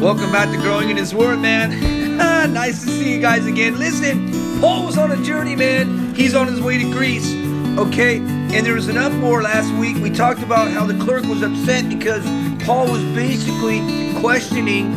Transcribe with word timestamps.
Welcome 0.00 0.30
back 0.30 0.48
to 0.50 0.56
Growing 0.58 0.90
in 0.90 0.96
His 0.96 1.12
Word, 1.12 1.40
man. 1.40 1.70
nice 2.52 2.84
to 2.84 2.88
see 2.88 3.14
you 3.14 3.20
guys 3.20 3.46
again. 3.46 3.80
Listen, 3.80 4.60
Paul 4.60 4.86
was 4.86 4.96
on 4.96 5.10
a 5.10 5.16
journey, 5.24 5.56
man. 5.56 6.14
He's 6.14 6.36
on 6.36 6.46
his 6.46 6.60
way 6.60 6.78
to 6.78 6.88
Greece, 6.92 7.34
okay? 7.76 8.18
And 8.18 8.64
there 8.64 8.74
was 8.74 8.86
an 8.86 8.96
uproar 8.96 9.42
last 9.42 9.74
week. 9.74 9.96
We 9.96 10.10
talked 10.10 10.40
about 10.40 10.70
how 10.70 10.86
the 10.86 10.96
clerk 11.04 11.24
was 11.24 11.42
upset 11.42 11.88
because 11.88 12.24
Paul 12.64 12.92
was 12.92 13.02
basically 13.06 13.80
questioning 14.20 14.94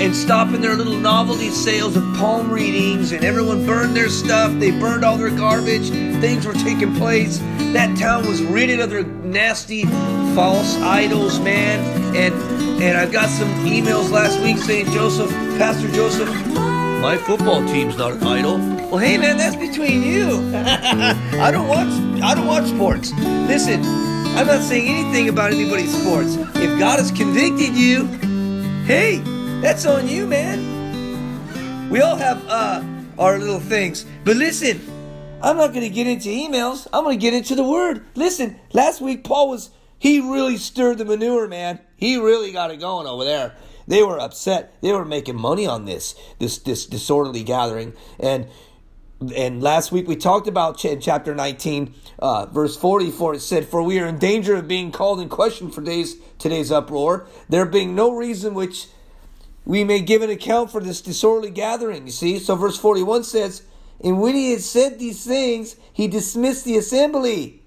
and 0.00 0.14
stopping 0.14 0.60
their 0.60 0.76
little 0.76 0.98
novelty 1.00 1.50
sales 1.50 1.96
of 1.96 2.04
palm 2.14 2.52
readings, 2.52 3.10
and 3.10 3.24
everyone 3.24 3.66
burned 3.66 3.96
their 3.96 4.08
stuff. 4.08 4.52
They 4.60 4.70
burned 4.70 5.04
all 5.04 5.16
their 5.16 5.36
garbage. 5.36 5.90
Things 6.20 6.46
were 6.46 6.52
taking 6.52 6.94
place. 6.94 7.38
That 7.72 7.98
town 7.98 8.28
was 8.28 8.40
ridded 8.42 8.78
of 8.78 8.90
their 8.90 9.02
nasty 9.02 9.86
false 10.36 10.76
idols, 10.76 11.40
man. 11.40 12.05
And 12.16 12.34
and 12.82 12.96
I 12.96 13.04
got 13.06 13.28
some 13.28 13.48
emails 13.66 14.10
last 14.10 14.40
week 14.40 14.58
saying, 14.58 14.86
Joseph, 14.86 15.30
Pastor 15.58 15.88
Joseph, 15.92 16.28
my 17.00 17.18
football 17.18 17.64
team's 17.66 17.98
not 17.98 18.22
idle. 18.22 18.56
Well, 18.88 18.98
hey 18.98 19.18
man, 19.18 19.36
that's 19.36 19.56
between 19.56 20.02
you. 20.02 20.40
I 20.54 21.50
don't 21.50 21.68
watch 21.68 21.92
I 22.22 22.34
don't 22.34 22.46
watch 22.46 22.64
sports. 22.66 23.12
Listen, 23.12 23.82
I'm 24.36 24.46
not 24.46 24.62
saying 24.62 24.88
anything 24.88 25.28
about 25.28 25.52
anybody's 25.52 25.92
sports. 25.96 26.36
If 26.56 26.78
God 26.78 26.98
has 26.98 27.10
convicted 27.12 27.74
you, 27.74 28.06
hey, 28.86 29.18
that's 29.60 29.84
on 29.84 30.08
you, 30.08 30.26
man. 30.26 31.90
We 31.90 32.00
all 32.00 32.16
have 32.16 32.46
uh, 32.48 32.82
our 33.18 33.38
little 33.38 33.60
things. 33.60 34.06
But 34.24 34.36
listen, 34.36 34.80
I'm 35.42 35.56
not 35.56 35.68
going 35.68 35.82
to 35.82 35.90
get 35.90 36.06
into 36.06 36.28
emails. 36.28 36.86
I'm 36.92 37.04
going 37.04 37.18
to 37.18 37.20
get 37.20 37.34
into 37.34 37.54
the 37.54 37.64
word. 37.64 38.04
Listen, 38.14 38.58
last 38.72 39.00
week 39.00 39.22
Paul 39.22 39.50
was 39.50 39.70
he 39.98 40.20
really 40.20 40.56
stirred 40.56 40.98
the 40.98 41.04
manure, 41.04 41.48
man. 41.48 41.80
He 41.96 42.16
really 42.16 42.52
got 42.52 42.70
it 42.70 42.80
going 42.80 43.06
over 43.06 43.24
there. 43.24 43.54
They 43.88 44.02
were 44.02 44.18
upset. 44.18 44.74
They 44.82 44.92
were 44.92 45.04
making 45.04 45.36
money 45.36 45.66
on 45.66 45.84
this 45.84 46.14
this 46.38 46.58
this 46.58 46.86
disorderly 46.86 47.44
gathering 47.44 47.94
and 48.18 48.48
and 49.34 49.62
last 49.62 49.92
week 49.92 50.06
we 50.06 50.16
talked 50.16 50.46
about 50.46 50.84
in 50.84 51.00
chapter 51.00 51.34
19 51.34 51.94
uh, 52.18 52.46
verse 52.46 52.76
44 52.76 53.34
it 53.36 53.40
said 53.40 53.66
for 53.66 53.82
we 53.82 53.98
are 53.98 54.06
in 54.06 54.18
danger 54.18 54.56
of 54.56 54.68
being 54.68 54.92
called 54.92 55.20
in 55.20 55.28
question 55.30 55.70
for 55.70 55.80
days 55.80 56.16
today's 56.38 56.70
uproar 56.70 57.26
there 57.48 57.64
being 57.64 57.94
no 57.94 58.14
reason 58.14 58.52
which 58.52 58.88
we 59.64 59.84
may 59.84 60.00
give 60.00 60.20
an 60.20 60.28
account 60.28 60.70
for 60.70 60.82
this 60.82 61.00
disorderly 61.00 61.50
gathering 61.50 62.04
you 62.04 62.12
see 62.12 62.38
so 62.38 62.54
verse 62.56 62.76
41 62.76 63.24
says 63.24 63.62
and 64.04 64.20
when 64.20 64.34
he 64.34 64.50
had 64.50 64.60
said 64.60 64.98
these 64.98 65.24
things 65.24 65.76
he 65.94 66.08
dismissed 66.08 66.66
the 66.66 66.76
assembly 66.76 67.62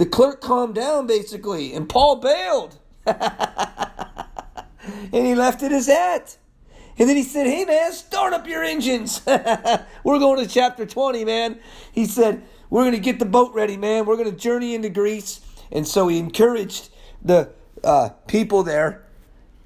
the 0.00 0.06
clerk 0.06 0.40
calmed 0.40 0.74
down 0.74 1.06
basically 1.06 1.74
and 1.74 1.88
paul 1.88 2.16
bailed 2.16 2.78
and 3.06 3.20
he 5.12 5.34
left 5.34 5.62
it 5.62 5.72
as 5.72 5.86
that 5.86 6.38
and 7.00 7.08
then 7.08 7.16
he 7.16 7.22
said, 7.22 7.46
Hey 7.46 7.64
man, 7.64 7.92
start 7.92 8.34
up 8.34 8.46
your 8.46 8.62
engines. 8.62 9.22
We're 9.26 10.18
going 10.18 10.46
to 10.46 10.46
chapter 10.46 10.84
20, 10.84 11.24
man. 11.24 11.58
He 11.92 12.04
said, 12.04 12.42
We're 12.68 12.82
going 12.82 12.94
to 12.94 13.00
get 13.00 13.18
the 13.18 13.24
boat 13.24 13.54
ready, 13.54 13.78
man. 13.78 14.04
We're 14.04 14.18
going 14.18 14.30
to 14.30 14.36
journey 14.36 14.74
into 14.74 14.90
Greece. 14.90 15.40
And 15.72 15.88
so 15.88 16.08
he 16.08 16.18
encouraged 16.18 16.90
the 17.24 17.52
uh, 17.82 18.10
people 18.26 18.62
there. 18.62 19.06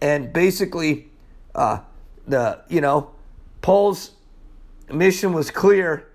And 0.00 0.32
basically, 0.32 1.08
uh, 1.56 1.80
the 2.28 2.62
you 2.68 2.80
know, 2.80 3.10
Paul's 3.62 4.12
mission 4.88 5.32
was 5.32 5.50
clear. 5.50 6.06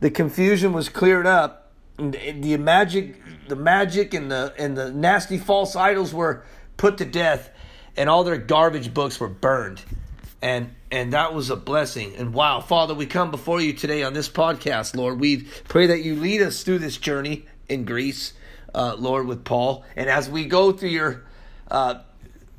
The 0.00 0.10
confusion 0.10 0.72
was 0.72 0.88
cleared 0.88 1.28
up. 1.28 1.65
The 1.96 2.56
magic, 2.58 3.20
the 3.48 3.56
magic, 3.56 4.14
and 4.14 4.30
the 4.30 4.54
and 4.58 4.76
the 4.76 4.92
nasty 4.92 5.38
false 5.38 5.76
idols 5.76 6.12
were 6.12 6.44
put 6.76 6.98
to 6.98 7.04
death, 7.04 7.50
and 7.96 8.10
all 8.10 8.24
their 8.24 8.36
garbage 8.36 8.92
books 8.92 9.18
were 9.18 9.28
burned. 9.28 9.82
And 10.42 10.70
and 10.90 11.12
that 11.12 11.34
was 11.34 11.50
a 11.50 11.56
blessing. 11.56 12.14
And 12.16 12.32
wow 12.32 12.60
father 12.60 12.94
we 12.94 13.06
come 13.06 13.30
before 13.30 13.60
you 13.60 13.72
today 13.72 14.02
on 14.02 14.12
this 14.12 14.28
podcast 14.28 14.94
lord. 14.94 15.18
We 15.18 15.44
pray 15.68 15.86
that 15.88 16.02
you 16.02 16.14
lead 16.16 16.42
us 16.42 16.62
through 16.62 16.78
this 16.78 16.96
journey 16.96 17.46
in 17.68 17.84
greece 17.84 18.32
uh, 18.74 18.94
lord 18.98 19.26
with 19.26 19.44
paul. 19.44 19.84
And 19.96 20.08
as 20.08 20.28
we 20.28 20.44
go 20.44 20.72
through 20.72 20.90
your 20.90 21.24
uh, 21.70 22.00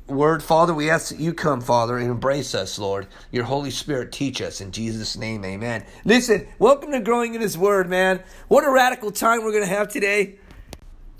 word 0.08 0.42
father 0.42 0.72
we 0.72 0.88
ask 0.88 1.10
that 1.10 1.20
you 1.20 1.34
come 1.34 1.60
father 1.60 1.98
and 1.98 2.10
embrace 2.10 2.54
us 2.54 2.78
lord 2.78 3.06
your 3.30 3.44
holy 3.44 3.70
spirit 3.70 4.10
teach 4.10 4.40
us 4.40 4.60
in 4.60 4.72
jesus 4.72 5.16
name 5.16 5.44
amen 5.44 5.84
listen 6.04 6.46
welcome 6.58 6.92
to 6.92 7.00
growing 7.00 7.34
in 7.34 7.40
his 7.42 7.58
word 7.58 7.88
man 7.90 8.22
what 8.48 8.64
a 8.64 8.70
radical 8.70 9.10
time 9.10 9.44
we're 9.44 9.52
going 9.52 9.62
to 9.62 9.68
have 9.68 9.88
today 9.88 10.34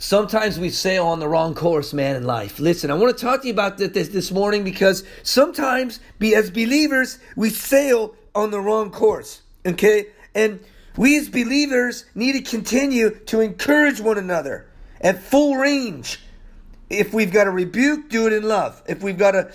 Sometimes 0.00 0.60
we 0.60 0.70
sail 0.70 1.06
on 1.06 1.18
the 1.18 1.26
wrong 1.26 1.56
course, 1.56 1.92
man, 1.92 2.14
in 2.14 2.22
life. 2.22 2.60
Listen, 2.60 2.88
I 2.88 2.94
want 2.94 3.18
to 3.18 3.20
talk 3.20 3.40
to 3.40 3.48
you 3.48 3.52
about 3.52 3.78
this 3.78 4.06
this 4.08 4.30
morning 4.30 4.62
because 4.62 5.02
sometimes, 5.24 5.98
as 6.22 6.52
believers, 6.52 7.18
we 7.34 7.50
sail 7.50 8.14
on 8.32 8.52
the 8.52 8.60
wrong 8.60 8.92
course. 8.92 9.42
Okay, 9.66 10.06
and 10.36 10.60
we 10.96 11.18
as 11.18 11.28
believers 11.28 12.04
need 12.14 12.34
to 12.34 12.42
continue 12.48 13.10
to 13.26 13.40
encourage 13.40 14.00
one 14.00 14.18
another 14.18 14.68
at 15.00 15.20
full 15.20 15.56
range. 15.56 16.20
If 16.90 17.12
we've 17.12 17.32
got 17.32 17.44
to 17.44 17.50
rebuke, 17.50 18.08
do 18.08 18.26
it 18.26 18.32
in 18.32 18.42
love. 18.42 18.82
If 18.86 19.02
we've 19.02 19.18
got 19.18 19.32
to 19.32 19.52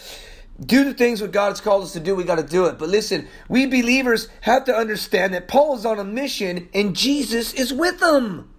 do 0.63 0.83
the 0.83 0.93
things 0.93 1.21
what 1.21 1.31
God 1.31 1.49
has 1.49 1.61
called 1.61 1.83
us 1.83 1.93
to 1.93 1.99
do, 1.99 2.15
we 2.15 2.23
got 2.23 2.35
to 2.35 2.43
do 2.43 2.65
it. 2.65 2.77
But 2.77 2.89
listen, 2.89 3.27
we 3.49 3.65
believers 3.65 4.29
have 4.41 4.65
to 4.65 4.75
understand 4.75 5.33
that 5.33 5.47
Paul 5.47 5.75
is 5.75 5.85
on 5.85 5.99
a 5.99 6.03
mission 6.03 6.69
and 6.73 6.95
Jesus 6.95 7.53
is 7.53 7.73
with 7.73 8.01
him. 8.01 8.49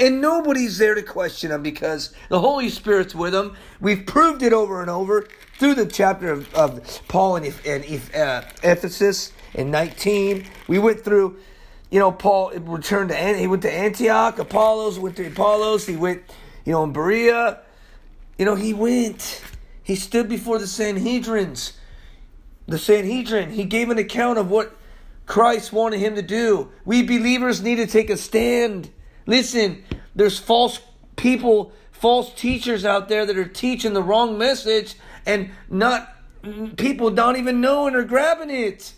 And 0.00 0.20
nobody's 0.20 0.78
there 0.78 0.94
to 0.94 1.02
question 1.02 1.50
him 1.50 1.62
because 1.62 2.12
the 2.28 2.38
Holy 2.40 2.68
Spirit's 2.68 3.14
with 3.14 3.34
him. 3.34 3.56
We've 3.80 4.06
proved 4.06 4.42
it 4.42 4.52
over 4.52 4.80
and 4.80 4.88
over 4.88 5.26
through 5.58 5.74
the 5.74 5.86
chapter 5.86 6.30
of, 6.30 6.54
of 6.54 7.00
Paul 7.08 7.36
and, 7.36 7.46
uh, 8.14 8.42
Ephesus 8.62 9.32
in 9.54 9.72
19. 9.72 10.46
We 10.68 10.78
went 10.78 11.04
through, 11.04 11.38
you 11.90 11.98
know, 11.98 12.12
Paul 12.12 12.52
returned 12.52 13.08
to, 13.10 13.16
he 13.36 13.48
went 13.48 13.62
to 13.62 13.72
Antioch, 13.72 14.38
Apollos 14.38 15.00
went 15.00 15.16
to 15.16 15.26
Apollos, 15.26 15.86
he 15.86 15.96
went, 15.96 16.22
you 16.64 16.72
know, 16.72 16.84
in 16.84 16.92
Berea. 16.92 17.60
You 18.38 18.44
know, 18.44 18.54
he 18.54 18.72
went. 18.72 19.42
He 19.82 19.96
stood 19.96 20.28
before 20.28 20.58
the 20.58 20.66
Sanhedrins. 20.66 21.72
The 22.66 22.78
Sanhedrin. 22.78 23.50
He 23.50 23.64
gave 23.64 23.90
an 23.90 23.98
account 23.98 24.38
of 24.38 24.50
what 24.50 24.76
Christ 25.26 25.72
wanted 25.72 25.98
him 25.98 26.14
to 26.14 26.22
do. 26.22 26.70
We 26.84 27.02
believers 27.02 27.60
need 27.60 27.76
to 27.76 27.86
take 27.86 28.08
a 28.08 28.16
stand. 28.16 28.90
Listen, 29.26 29.84
there's 30.14 30.38
false 30.38 30.80
people, 31.16 31.72
false 31.90 32.32
teachers 32.32 32.84
out 32.84 33.08
there 33.08 33.26
that 33.26 33.36
are 33.36 33.48
teaching 33.48 33.92
the 33.92 34.02
wrong 34.02 34.38
message 34.38 34.94
and 35.26 35.50
not 35.68 36.14
people 36.76 37.10
don't 37.10 37.36
even 37.36 37.60
know 37.60 37.86
and 37.86 37.96
are 37.96 38.04
grabbing 38.04 38.50
it. 38.50 38.94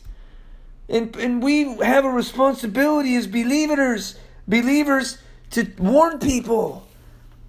And 0.89 1.15
and 1.17 1.43
we 1.43 1.77
have 1.79 2.05
a 2.05 2.11
responsibility 2.11 3.17
as 3.17 3.27
believers, 3.27 4.19
believers 4.47 5.19
to 5.51 5.71
warn 5.79 6.19
people. 6.19 6.87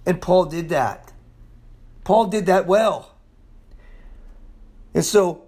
And 0.05 0.21
Paul 0.21 0.45
did 0.45 0.69
that. 0.69 1.10
Paul 2.03 2.27
did 2.27 2.47
that 2.47 2.67
well. 2.67 3.15
And 4.93 5.05
so 5.05 5.43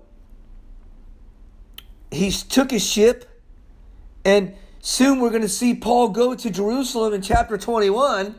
he 2.12 2.32
took 2.32 2.72
his 2.72 2.86
ship 2.86 3.26
and 4.24 4.56
Soon 4.86 5.22
we're 5.22 5.30
going 5.30 5.44
to 5.44 5.48
see 5.48 5.74
Paul 5.74 6.10
go 6.10 6.36
to 6.36 6.50
Jerusalem 6.50 7.14
in 7.14 7.22
chapter 7.22 7.58
21. 7.58 8.36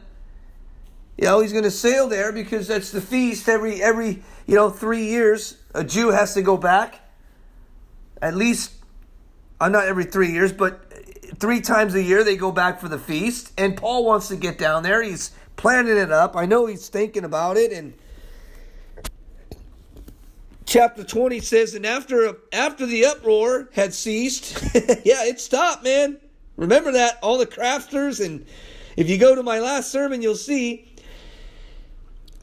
You 1.16 1.24
know, 1.24 1.40
he's 1.40 1.52
going 1.52 1.64
to 1.64 1.70
sail 1.70 2.06
there 2.06 2.32
because 2.32 2.68
that's 2.68 2.90
the 2.90 3.00
feast 3.00 3.48
every 3.48 3.82
every, 3.82 4.22
you 4.46 4.54
know, 4.54 4.68
3 4.68 5.06
years 5.06 5.56
a 5.74 5.82
Jew 5.82 6.10
has 6.10 6.34
to 6.34 6.42
go 6.42 6.58
back. 6.58 7.00
At 8.20 8.36
least 8.36 8.74
uh, 9.58 9.70
not 9.70 9.86
every 9.86 10.04
3 10.04 10.32
years, 10.32 10.52
but 10.52 10.84
3 11.38 11.62
times 11.62 11.94
a 11.94 12.02
year 12.02 12.22
they 12.22 12.36
go 12.36 12.52
back 12.52 12.78
for 12.78 12.90
the 12.90 12.98
feast 12.98 13.50
and 13.56 13.74
Paul 13.74 14.04
wants 14.04 14.28
to 14.28 14.36
get 14.36 14.58
down 14.58 14.82
there. 14.82 15.02
He's 15.02 15.30
planning 15.56 15.96
it 15.96 16.12
up. 16.12 16.36
I 16.36 16.44
know 16.44 16.66
he's 16.66 16.90
thinking 16.90 17.24
about 17.24 17.56
it 17.56 17.72
and 17.72 17.94
chapter 20.74 21.04
20 21.04 21.40
says 21.40 21.74
and 21.74 21.86
after 21.86 22.36
after 22.52 22.84
the 22.84 23.06
uproar 23.06 23.68
had 23.72 23.94
ceased 23.94 24.60
yeah 25.04 25.24
it 25.24 25.40
stopped 25.40 25.84
man 25.84 26.18
Remember 26.56 26.92
that, 26.92 27.18
all 27.22 27.38
the 27.38 27.46
crafters, 27.46 28.24
and 28.24 28.46
if 28.96 29.08
you 29.08 29.18
go 29.18 29.34
to 29.34 29.42
my 29.42 29.58
last 29.58 29.90
sermon, 29.90 30.22
you'll 30.22 30.36
see 30.36 30.88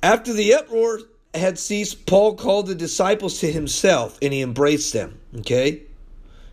after 0.03 0.33
the 0.33 0.53
uproar 0.53 0.99
had 1.33 1.57
ceased, 1.57 2.05
Paul 2.05 2.35
called 2.35 2.67
the 2.67 2.75
disciples 2.75 3.39
to 3.39 3.51
himself 3.51 4.17
and 4.21 4.33
he 4.33 4.41
embraced 4.41 4.91
them. 4.91 5.17
Okay? 5.39 5.83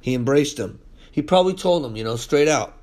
He 0.00 0.14
embraced 0.14 0.56
them. 0.56 0.78
He 1.10 1.20
probably 1.20 1.54
told 1.54 1.82
them, 1.82 1.96
you 1.96 2.04
know, 2.04 2.14
straight 2.14 2.46
out, 2.46 2.76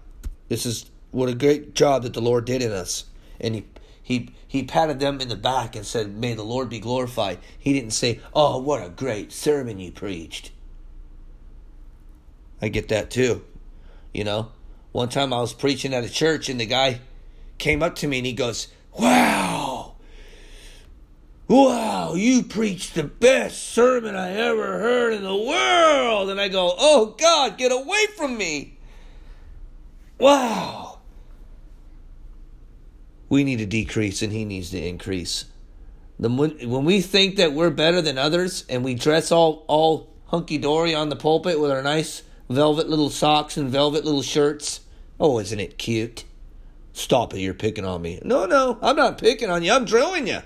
this 0.49 0.65
is 0.65 0.89
what 1.11 1.29
a 1.29 1.35
great 1.35 1.73
job 1.73 2.03
that 2.03 2.13
the 2.13 2.21
Lord 2.21 2.43
did 2.43 2.61
in 2.61 2.71
us. 2.71 3.05
And 3.39 3.55
he 3.55 3.65
he 4.03 4.29
he 4.55 4.63
patted 4.63 4.99
them 4.99 5.19
in 5.19 5.27
the 5.27 5.35
back 5.35 5.75
and 5.75 5.85
said, 5.85 6.15
May 6.15 6.33
the 6.33 6.43
Lord 6.43 6.69
be 6.69 6.79
glorified. 6.79 7.39
He 7.59 7.73
didn't 7.73 7.91
say, 7.91 8.21
Oh, 8.33 8.57
what 8.57 8.85
a 8.85 8.89
great 8.89 9.31
sermon 9.31 9.79
you 9.79 9.91
preached. 9.91 10.51
I 12.61 12.69
get 12.69 12.87
that 12.87 13.11
too. 13.11 13.43
You 14.13 14.23
know? 14.23 14.51
One 14.93 15.09
time 15.09 15.33
I 15.33 15.41
was 15.41 15.53
preaching 15.53 15.93
at 15.93 16.05
a 16.05 16.09
church 16.09 16.47
and 16.47 16.59
the 16.59 16.65
guy 16.65 17.01
came 17.57 17.83
up 17.83 17.95
to 17.95 18.07
me 18.07 18.19
and 18.19 18.25
he 18.25 18.31
goes, 18.33 18.69
Wow, 18.97 19.95
Wow, 21.47 22.15
you 22.15 22.41
preached 22.41 22.95
the 22.95 23.03
best 23.03 23.61
sermon 23.61 24.15
I 24.15 24.31
ever 24.31 24.79
heard 24.79 25.13
in 25.13 25.23
the 25.23 25.35
world. 25.35 26.29
And 26.29 26.39
I 26.39 26.47
go, 26.47 26.73
Oh 26.77 27.15
God, 27.19 27.57
get 27.57 27.71
away 27.71 28.05
from 28.17 28.37
me. 28.37 28.77
Wow. 30.17 30.84
We 33.35 33.43
need 33.43 33.59
to 33.59 33.65
decrease 33.65 34.21
and 34.21 34.31
he 34.31 34.45
needs 34.45 34.69
to 34.69 34.81
increase. 34.81 35.43
The, 36.17 36.29
when 36.29 36.85
we 36.85 37.01
think 37.01 37.35
that 37.35 37.51
we're 37.51 37.69
better 37.69 38.01
than 38.01 38.17
others 38.17 38.63
and 38.69 38.81
we 38.81 38.93
dress 38.93 39.29
all, 39.29 39.65
all 39.67 40.09
hunky 40.27 40.57
dory 40.57 40.95
on 40.95 41.09
the 41.09 41.17
pulpit 41.17 41.59
with 41.59 41.69
our 41.69 41.81
nice 41.81 42.23
velvet 42.49 42.87
little 42.87 43.09
socks 43.09 43.57
and 43.57 43.69
velvet 43.69 44.05
little 44.05 44.21
shirts, 44.21 44.79
oh, 45.19 45.37
isn't 45.39 45.59
it 45.59 45.77
cute? 45.77 46.23
Stop 46.93 47.33
it, 47.33 47.41
you're 47.41 47.53
picking 47.53 47.83
on 47.83 48.01
me. 48.01 48.21
No, 48.23 48.45
no, 48.45 48.79
I'm 48.81 48.95
not 48.95 49.17
picking 49.17 49.49
on 49.49 49.63
you, 49.63 49.73
I'm 49.73 49.83
drilling 49.83 50.27
you. 50.27 50.39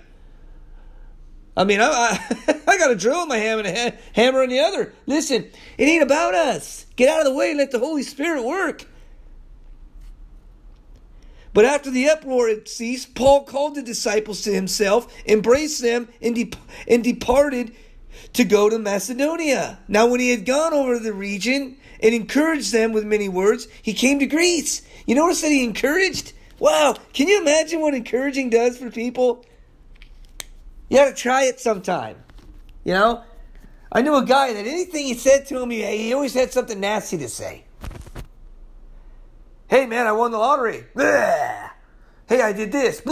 I 1.56 1.66
mean, 1.66 1.82
I, 1.82 1.90
I, 1.92 2.60
I 2.68 2.78
got 2.80 2.90
a 2.90 2.96
drill 2.96 3.22
in 3.22 3.28
my 3.28 3.38
hand 3.38 3.68
and 3.68 3.68
a 3.68 3.98
hammer 4.14 4.42
in 4.42 4.50
the 4.50 4.62
other. 4.62 4.94
Listen, 5.06 5.48
it 5.78 5.84
ain't 5.84 6.02
about 6.02 6.34
us. 6.34 6.88
Get 6.96 7.08
out 7.08 7.20
of 7.20 7.26
the 7.26 7.36
way 7.36 7.52
and 7.52 7.60
let 7.60 7.70
the 7.70 7.78
Holy 7.78 8.02
Spirit 8.02 8.44
work. 8.44 8.88
But 11.54 11.66
after 11.66 11.90
the 11.90 12.08
uproar 12.10 12.48
had 12.48 12.68
ceased, 12.68 13.16
Paul 13.16 13.44
called 13.44 13.76
the 13.76 13.82
disciples 13.82 14.42
to 14.44 14.54
himself, 14.54 15.12
embraced 15.26 15.82
them, 15.82 16.08
and, 16.22 16.36
de- 16.36 16.52
and 16.88 17.04
departed 17.04 17.76
to 18.34 18.44
go 18.44 18.70
to 18.70 18.78
Macedonia. 18.78 19.80
Now, 19.88 20.08
when 20.08 20.20
he 20.20 20.30
had 20.30 20.46
gone 20.46 20.74
over 20.74 21.00
the 21.00 21.14
region 21.14 21.78
and 22.02 22.14
encouraged 22.14 22.72
them 22.72 22.94
with 22.94 23.04
many 23.04 23.30
words, 23.30 23.68
he 23.82 23.94
came 23.94 24.20
to 24.20 24.28
Greece. 24.28 24.84
You 25.06 25.16
notice 25.16 25.42
that 25.42 25.50
he 25.50 25.64
encouraged? 25.64 26.34
Wow, 26.60 26.96
can 27.14 27.28
you 27.28 27.42
imagine 27.42 27.82
what 27.82 27.94
encouraging 27.94 28.50
does 28.50 28.78
for 28.78 28.92
people? 28.92 29.46
You 30.90 30.98
got 30.98 31.10
to 31.10 31.16
try 31.16 31.46
it 31.46 31.60
sometime. 31.60 32.18
You 32.84 32.94
know? 32.94 33.24
I 33.92 34.02
knew 34.02 34.16
a 34.16 34.26
guy 34.26 34.54
that 34.54 34.68
anything 34.68 35.06
he 35.06 35.16
said 35.16 35.48
to 35.48 35.60
him, 35.60 35.72
he, 35.72 35.84
he 35.84 36.14
always 36.14 36.34
had 36.34 36.52
something 36.52 36.80
nasty 36.80 37.18
to 37.18 37.30
say. 37.30 37.66
Hey, 39.70 39.86
man, 39.86 40.08
I 40.08 40.14
won 40.14 40.32
the 40.32 40.40
lottery. 40.40 40.86
Hey, 40.96 42.42
I 42.42 42.54
did 42.54 42.72
this. 42.72 43.04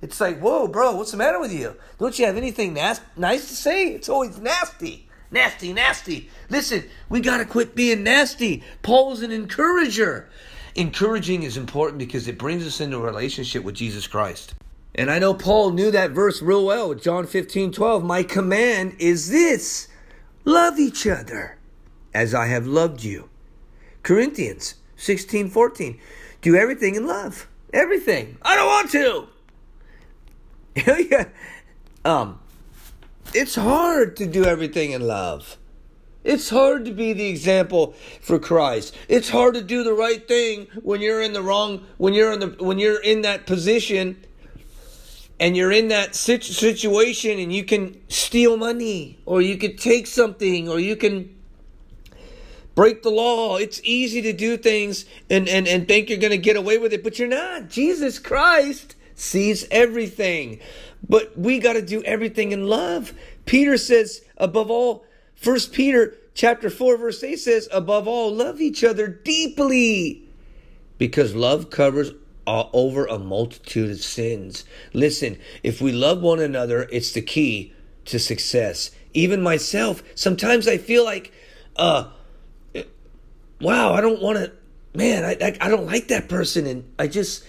It's 0.00 0.20
like, 0.20 0.38
whoa, 0.38 0.68
bro, 0.68 0.94
what's 0.94 1.10
the 1.10 1.16
matter 1.16 1.40
with 1.40 1.52
you? 1.52 1.74
Don't 1.98 2.16
you 2.16 2.26
have 2.26 2.36
anything 2.36 2.74
nas- 2.74 3.00
nice 3.16 3.48
to 3.48 3.56
say? 3.56 3.88
It's 3.88 4.08
always 4.08 4.38
nasty. 4.38 5.08
Nasty, 5.32 5.72
nasty. 5.72 6.30
Listen, 6.48 6.84
we 7.08 7.20
got 7.20 7.38
to 7.38 7.44
quit 7.44 7.74
being 7.74 8.04
nasty. 8.04 8.62
Paul's 8.82 9.22
an 9.22 9.32
encourager. 9.32 10.28
Encouraging 10.76 11.42
is 11.42 11.56
important 11.56 11.98
because 11.98 12.28
it 12.28 12.38
brings 12.38 12.64
us 12.64 12.80
into 12.80 12.98
a 12.98 13.00
relationship 13.00 13.64
with 13.64 13.74
Jesus 13.74 14.06
Christ. 14.06 14.54
And 14.94 15.10
I 15.10 15.18
know 15.18 15.34
Paul 15.34 15.72
knew 15.72 15.90
that 15.90 16.12
verse 16.12 16.40
real 16.40 16.64
well. 16.64 16.94
John 16.94 17.26
15, 17.26 17.72
12. 17.72 18.04
My 18.04 18.22
command 18.22 18.94
is 19.00 19.28
this 19.28 19.88
love 20.44 20.78
each 20.78 21.04
other 21.04 21.58
as 22.14 22.32
I 22.32 22.46
have 22.46 22.64
loved 22.64 23.02
you. 23.02 23.28
Corinthians 24.04 24.76
16, 24.96 25.50
14. 25.50 25.98
Do 26.42 26.54
everything 26.54 26.94
in 26.94 27.06
love. 27.06 27.48
Everything. 27.72 28.36
I 28.42 28.56
don't 28.56 28.66
want 28.66 28.90
to. 28.90 29.28
yeah. 31.10 31.28
Um, 32.04 32.40
it's 33.32 33.54
hard 33.54 34.16
to 34.16 34.26
do 34.26 34.44
everything 34.44 34.92
in 34.92 35.06
love. 35.06 35.56
It's 36.22 36.48
hard 36.48 36.86
to 36.86 36.90
be 36.90 37.12
the 37.12 37.26
example 37.26 37.94
for 38.20 38.38
Christ. 38.38 38.96
It's 39.08 39.28
hard 39.28 39.54
to 39.54 39.62
do 39.62 39.84
the 39.84 39.92
right 39.92 40.26
thing 40.26 40.68
when 40.82 41.02
you're 41.02 41.20
in 41.20 41.34
the 41.34 41.42
wrong 41.42 41.84
when 41.98 42.14
you're 42.14 42.32
in 42.32 42.40
the 42.40 42.56
when 42.60 42.78
you're 42.78 43.02
in 43.02 43.22
that 43.22 43.46
position 43.46 44.24
and 45.38 45.54
you're 45.56 45.72
in 45.72 45.88
that 45.88 46.14
situation 46.14 47.38
and 47.38 47.52
you 47.52 47.64
can 47.64 48.00
steal 48.08 48.56
money 48.56 49.18
or 49.26 49.42
you 49.42 49.58
could 49.58 49.76
take 49.76 50.06
something 50.06 50.68
or 50.68 50.80
you 50.80 50.96
can 50.96 51.34
break 52.74 53.02
the 53.02 53.10
law. 53.10 53.56
It's 53.56 53.80
easy 53.84 54.22
to 54.22 54.32
do 54.32 54.56
things 54.56 55.04
and, 55.30 55.48
and, 55.48 55.66
and 55.66 55.86
think 55.86 56.08
you're 56.08 56.18
going 56.18 56.30
to 56.30 56.38
get 56.38 56.56
away 56.56 56.78
with 56.78 56.92
it, 56.92 57.04
but 57.04 57.18
you're 57.18 57.28
not. 57.28 57.68
Jesus 57.68 58.18
Christ 58.18 58.96
sees 59.14 59.66
everything. 59.70 60.60
But 61.08 61.38
we 61.38 61.58
got 61.58 61.74
to 61.74 61.82
do 61.82 62.02
everything 62.02 62.52
in 62.52 62.66
love. 62.66 63.12
Peter 63.44 63.76
says, 63.76 64.22
above 64.36 64.70
all, 64.70 65.04
First 65.34 65.72
Peter 65.72 66.16
chapter 66.34 66.70
4 66.70 66.96
verse 66.96 67.22
8 67.22 67.38
says, 67.38 67.68
above 67.70 68.08
all, 68.08 68.34
love 68.34 68.60
each 68.60 68.82
other 68.82 69.06
deeply 69.06 70.24
because 70.98 71.34
love 71.34 71.70
covers 71.70 72.12
over 72.46 73.06
a 73.06 73.18
multitude 73.18 73.90
of 73.90 73.98
sins. 73.98 74.64
Listen, 74.92 75.38
if 75.62 75.80
we 75.80 75.92
love 75.92 76.20
one 76.20 76.40
another, 76.40 76.88
it's 76.92 77.12
the 77.12 77.22
key 77.22 77.72
to 78.06 78.18
success. 78.18 78.90
Even 79.12 79.42
myself, 79.42 80.02
sometimes 80.14 80.68
I 80.68 80.78
feel 80.78 81.04
like, 81.04 81.32
uh, 81.76 82.10
wow, 83.64 83.92
I 83.92 84.00
don't 84.00 84.22
want 84.22 84.38
to, 84.38 84.52
man, 84.94 85.24
I, 85.24 85.36
I, 85.40 85.56
I 85.60 85.68
don't 85.68 85.86
like 85.86 86.08
that 86.08 86.28
person. 86.28 86.66
And 86.66 86.92
I 86.98 87.06
just, 87.08 87.44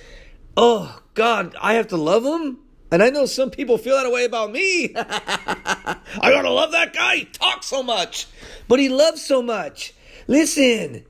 oh 0.58 1.02
God, 1.14 1.56
I 1.62 1.74
have 1.74 1.90
to 1.90 1.98
love 1.98 2.24
them. 2.24 2.60
And 2.92 3.04
I 3.04 3.10
know 3.10 3.26
some 3.26 3.52
people 3.52 3.78
feel 3.78 3.98
that 4.02 4.12
way 4.12 4.26
about 4.26 4.52
me. 4.52 4.94
I 4.96 5.98
gotta 6.22 6.52
love 6.52 6.72
that 6.72 6.94
guy. 6.94 7.18
He 7.18 7.26
talks 7.26 7.68
so 7.68 7.84
much, 7.84 8.28
but 8.68 8.80
he 8.80 8.90
loves 8.90 9.22
so 9.22 9.42
much. 9.42 9.94
Listen, 10.28 11.06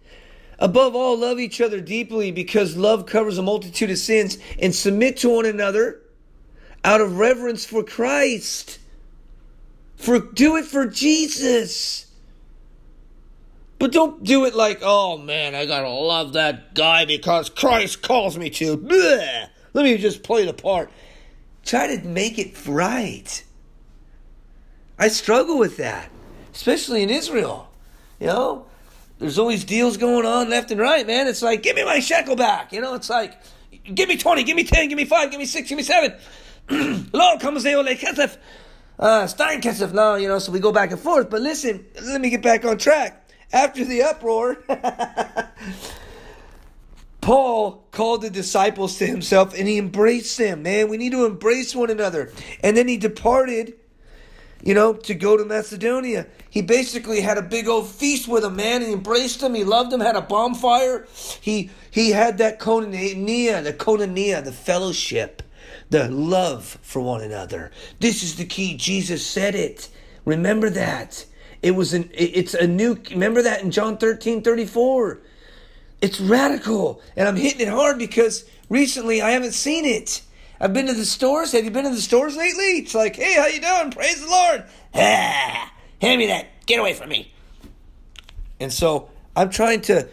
Above 0.58 0.96
all, 0.96 1.18
love 1.18 1.40
each 1.40 1.60
other 1.60 1.82
deeply 1.82 2.32
because 2.32 2.78
love 2.78 3.06
covers 3.06 3.38
a 3.38 3.44
multitude 3.44 3.92
of 3.92 3.98
sins 3.98 4.38
and 4.60 4.74
submit 4.74 5.18
to 5.18 5.30
one 5.30 5.46
another 5.46 6.02
out 6.84 7.02
of 7.02 7.18
reverence 7.18 7.66
for 7.66 7.84
Christ. 7.84 8.80
For 9.98 10.20
do 10.20 10.56
it 10.56 10.66
for 10.66 10.86
Jesus. 10.86 12.06
But 13.78 13.92
don't 13.92 14.24
do 14.24 14.46
it 14.46 14.56
like, 14.56 14.80
oh 14.82 15.18
man, 15.18 15.54
I 15.54 15.66
gotta 15.66 15.90
love 15.90 16.34
that 16.34 16.74
guy 16.74 17.06
because 17.06 17.50
Christ 17.50 18.02
calls 18.02 18.38
me 18.38 18.50
to. 18.52 18.78
Bleh. 18.78 19.50
Let 19.74 19.84
me 19.84 19.98
just 19.98 20.24
play 20.24 20.46
the 20.46 20.54
part. 20.54 20.90
Try 21.66 21.96
to 21.96 22.08
make 22.08 22.40
it 22.40 22.56
right. 22.68 23.44
I 24.98 25.10
struggle 25.10 25.58
with 25.58 25.78
that, 25.78 26.10
especially 26.54 27.04
in 27.04 27.10
Israel. 27.10 27.70
You 28.20 28.28
know, 28.28 28.66
there's 29.20 29.38
always 29.38 29.66
deals 29.66 29.98
going 29.98 30.26
on 30.26 30.50
left 30.50 30.72
and 30.72 30.80
right, 30.80 31.06
man. 31.06 31.28
It's 31.28 31.42
like, 31.42 31.64
give 31.64 31.76
me 31.76 31.84
my 31.84 32.00
shekel 32.00 32.38
back. 32.38 32.72
You 32.72 32.80
know, 32.80 32.94
it's 32.94 33.10
like, 33.10 33.38
give 33.84 34.08
me 34.08 34.16
20, 34.16 34.44
give 34.44 34.56
me 34.56 34.64
10, 34.64 34.88
give 34.88 34.98
me 34.98 35.06
5, 35.06 35.32
give 35.32 35.40
me 35.40 35.46
6, 35.46 35.68
give 35.68 35.78
me 35.78 35.84
7. 35.84 37.10
Lord, 37.14 37.40
come 37.42 37.60
say, 37.60 37.76
ole 37.76 37.84
kesef. 37.86 38.38
Uh, 38.98 39.28
Stein 39.28 39.62
kesef 39.62 39.92
now, 39.92 40.16
you 40.16 40.30
know, 40.30 40.40
so 40.40 40.52
we 40.52 40.60
go 40.60 40.72
back 40.72 40.92
and 40.92 41.00
forth. 41.00 41.30
But 41.30 41.42
listen, 41.42 41.86
let 42.02 42.22
me 42.22 42.30
get 42.30 42.42
back 42.42 42.64
on 42.64 42.78
track. 42.78 43.25
After 43.56 43.86
the 43.86 44.04
uproar, 44.04 44.58
Paul 47.22 47.88
called 47.92 48.22
the 48.22 48.30
disciples 48.30 48.98
to 48.98 49.08
himself 49.08 49.58
and 49.58 49.66
he 49.66 49.78
embraced 49.78 50.38
them, 50.38 50.64
man. 50.64 50.90
We 50.90 50.98
need 50.98 51.14
to 51.14 51.26
embrace 51.26 51.74
one 51.74 51.90
another. 51.90 52.34
And 52.62 52.76
then 52.76 52.90
he 52.90 52.98
departed 52.98 53.76
you 54.62 54.74
know, 54.74 54.94
to 54.94 55.14
go 55.14 55.38
to 55.38 55.46
Macedonia. 55.46 56.26
He 56.50 56.62
basically 56.62 57.22
had 57.22 57.38
a 57.38 57.42
big 57.44 57.68
old 57.68 57.88
feast 57.88 58.28
with 58.28 58.44
him, 58.44 58.56
man. 58.56 58.82
He 58.82 58.92
embraced 58.92 59.42
him. 59.42 59.54
He 59.54 59.64
loved 59.64 59.94
him. 59.94 60.00
Had 60.00 60.16
a 60.16 60.22
bonfire. 60.22 61.08
He 61.40 61.70
he 61.92 62.10
had 62.10 62.40
that 62.40 62.60
koinonia, 62.60 63.64
the 63.64 63.74
koinonia, 63.74 64.44
the 64.44 64.52
fellowship, 64.52 65.44
the 65.92 66.10
love 66.10 66.80
for 66.82 67.00
one 67.00 67.22
another. 67.22 67.72
This 68.00 68.24
is 68.24 68.38
the 68.38 68.46
key. 68.46 68.76
Jesus 68.76 69.26
said 69.26 69.54
it. 69.54 69.88
Remember 70.26 70.72
that. 70.72 71.26
It 71.66 71.74
was 71.74 71.96
an. 71.96 72.12
It's 72.14 72.54
a 72.54 72.68
new. 72.68 72.96
Remember 73.10 73.42
that 73.42 73.64
in 73.64 73.72
John 73.72 73.98
thirteen 73.98 74.44
thirty 74.44 74.68
four. 74.68 75.22
It's 76.00 76.22
radical, 76.22 77.02
and 77.16 77.28
I'm 77.28 77.36
hitting 77.36 77.62
it 77.62 77.70
hard 77.70 77.98
because 77.98 78.48
recently 78.70 79.20
I 79.20 79.32
haven't 79.32 79.54
seen 79.54 79.84
it. 79.84 80.22
I've 80.60 80.74
been 80.74 80.86
to 80.86 80.94
the 80.94 81.08
stores. 81.08 81.54
Have 81.54 81.66
you 81.66 81.72
been 81.72 81.86
to 81.86 81.90
the 81.90 82.00
stores 82.00 82.38
lately? 82.38 82.66
It's 82.66 82.94
like, 82.94 83.16
hey, 83.16 83.34
how 83.34 83.48
you 83.48 83.60
doing? 83.60 83.90
Praise 83.90 84.22
the 84.22 84.30
Lord. 84.30 84.66
Ah, 84.94 85.74
hand 86.02 86.20
me 86.20 86.28
that. 86.28 86.46
Get 86.68 86.80
away 86.80 86.94
from 86.94 87.10
me. 87.10 87.34
And 88.60 88.72
so 88.72 89.10
I'm 89.36 89.50
trying 89.50 89.82
to, 89.82 90.08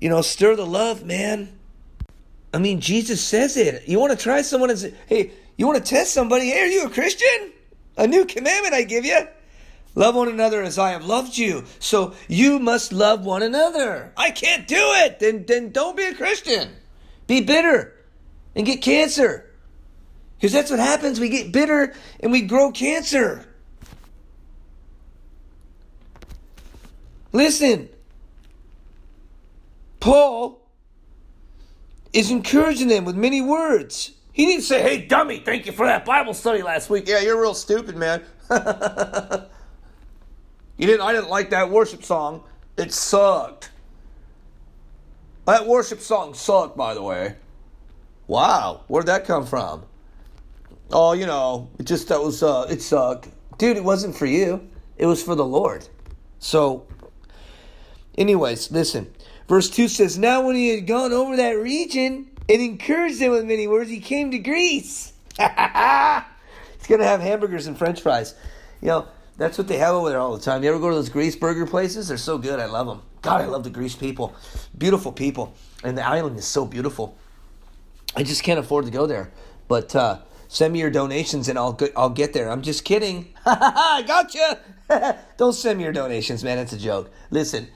you 0.00 0.08
know, 0.08 0.22
stir 0.22 0.56
the 0.56 0.66
love, 0.66 1.04
man. 1.04 1.56
I 2.52 2.58
mean, 2.58 2.80
Jesus 2.80 3.22
says 3.22 3.56
it. 3.56 3.86
You 3.86 4.00
want 4.00 4.10
to 4.10 4.18
try 4.18 4.42
someone 4.42 4.70
and 4.70 4.78
say, 4.80 4.92
hey, 5.06 5.30
you 5.56 5.68
want 5.68 5.78
to 5.78 5.88
test 5.88 6.12
somebody? 6.12 6.46
Hey, 6.46 6.62
are 6.62 6.66
you 6.66 6.86
a 6.86 6.90
Christian? 6.90 7.52
A 7.96 8.08
new 8.08 8.24
commandment 8.24 8.74
I 8.74 8.82
give 8.82 9.04
you. 9.04 9.28
Love 9.96 10.14
one 10.14 10.28
another 10.28 10.62
as 10.62 10.78
I 10.78 10.90
have 10.90 11.06
loved 11.06 11.38
you. 11.38 11.64
So 11.78 12.14
you 12.28 12.58
must 12.58 12.92
love 12.92 13.24
one 13.24 13.42
another. 13.42 14.12
I 14.14 14.30
can't 14.30 14.68
do 14.68 14.76
it. 14.78 15.18
Then, 15.18 15.46
then 15.46 15.72
don't 15.72 15.96
be 15.96 16.04
a 16.04 16.14
Christian. 16.14 16.68
Be 17.26 17.40
bitter 17.40 17.94
and 18.54 18.66
get 18.66 18.82
cancer. 18.82 19.50
Because 20.36 20.52
that's 20.52 20.70
what 20.70 20.80
happens. 20.80 21.18
We 21.18 21.30
get 21.30 21.50
bitter 21.50 21.94
and 22.20 22.30
we 22.30 22.42
grow 22.42 22.70
cancer. 22.72 23.46
Listen, 27.32 27.88
Paul 29.98 30.60
is 32.12 32.30
encouraging 32.30 32.88
them 32.88 33.06
with 33.06 33.16
many 33.16 33.40
words. 33.40 34.12
He 34.34 34.44
didn't 34.44 34.64
say, 34.64 34.82
hey, 34.82 35.06
dummy, 35.06 35.38
thank 35.38 35.64
you 35.64 35.72
for 35.72 35.86
that 35.86 36.04
Bible 36.04 36.34
study 36.34 36.62
last 36.62 36.90
week. 36.90 37.08
Yeah, 37.08 37.20
you're 37.20 37.40
real 37.40 37.54
stupid, 37.54 37.96
man. 37.96 38.22
you 40.76 40.86
didn't 40.86 41.02
I 41.02 41.12
didn't 41.12 41.30
like 41.30 41.50
that 41.50 41.70
worship 41.70 42.04
song. 42.04 42.44
It 42.76 42.92
sucked. 42.92 43.70
That 45.46 45.66
worship 45.66 46.00
song 46.00 46.34
sucked, 46.34 46.76
by 46.76 46.94
the 46.94 47.02
way. 47.02 47.36
Wow, 48.26 48.82
where'd 48.88 49.06
that 49.06 49.24
come 49.24 49.46
from? 49.46 49.84
Oh, 50.90 51.12
you 51.12 51.26
know, 51.26 51.70
it 51.78 51.84
just 51.86 52.08
that 52.08 52.20
was 52.20 52.42
uh 52.42 52.66
it 52.68 52.82
sucked. 52.82 53.28
Dude, 53.58 53.76
it 53.76 53.84
wasn't 53.84 54.16
for 54.16 54.26
you. 54.26 54.68
It 54.98 55.06
was 55.06 55.22
for 55.22 55.34
the 55.34 55.44
Lord. 55.44 55.88
So 56.38 56.86
anyways, 58.18 58.70
listen. 58.70 59.12
Verse 59.48 59.70
2 59.70 59.88
says, 59.88 60.18
Now 60.18 60.44
when 60.44 60.56
he 60.56 60.68
had 60.68 60.86
gone 60.86 61.12
over 61.12 61.36
that 61.36 61.52
region 61.52 62.30
and 62.48 62.62
encouraged 62.62 63.20
them 63.20 63.30
with 63.32 63.44
many 63.44 63.68
words, 63.68 63.90
he 63.90 64.00
came 64.00 64.30
to 64.32 64.38
Greece. 64.38 65.12
He's 65.38 65.38
gonna 65.38 67.04
have 67.04 67.20
hamburgers 67.20 67.66
and 67.66 67.78
french 67.78 68.00
fries. 68.00 68.34
You 68.80 68.88
know, 68.88 69.08
that's 69.36 69.58
what 69.58 69.68
they 69.68 69.78
have 69.78 69.94
over 69.94 70.08
there 70.08 70.18
all 70.18 70.36
the 70.36 70.42
time. 70.42 70.62
You 70.62 70.70
ever 70.70 70.78
go 70.78 70.88
to 70.88 70.94
those 70.94 71.08
Greece 71.08 71.36
burger 71.36 71.66
places? 71.66 72.08
They're 72.08 72.16
so 72.16 72.38
good. 72.38 72.58
I 72.58 72.66
love 72.66 72.86
them. 72.86 73.02
God, 73.22 73.40
I 73.42 73.46
love 73.46 73.64
the 73.64 73.70
Greece 73.70 73.94
people. 73.94 74.34
Beautiful 74.76 75.12
people. 75.12 75.54
And 75.84 75.96
the 75.96 76.06
island 76.06 76.38
is 76.38 76.46
so 76.46 76.64
beautiful. 76.64 77.16
I 78.14 78.22
just 78.22 78.42
can't 78.42 78.58
afford 78.58 78.86
to 78.86 78.90
go 78.90 79.06
there. 79.06 79.30
But 79.68 79.94
uh, 79.94 80.20
send 80.48 80.72
me 80.72 80.80
your 80.80 80.90
donations 80.90 81.48
and 81.48 81.58
I'll 81.58 81.72
get, 81.72 81.92
I'll 81.96 82.10
get 82.10 82.32
there. 82.32 82.50
I'm 82.50 82.62
just 82.62 82.84
kidding. 82.84 83.34
I 83.46 84.04
gotcha. 84.06 85.18
Don't 85.36 85.52
send 85.52 85.78
me 85.78 85.84
your 85.84 85.92
donations, 85.92 86.42
man. 86.42 86.58
It's 86.58 86.72
a 86.72 86.78
joke. 86.78 87.10
Listen, 87.30 87.68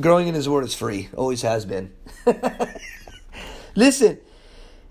growing 0.00 0.28
in 0.28 0.34
His 0.34 0.48
Word 0.48 0.64
is 0.64 0.74
free. 0.74 1.08
Always 1.16 1.42
has 1.42 1.64
been. 1.64 1.92
Listen, 3.74 4.18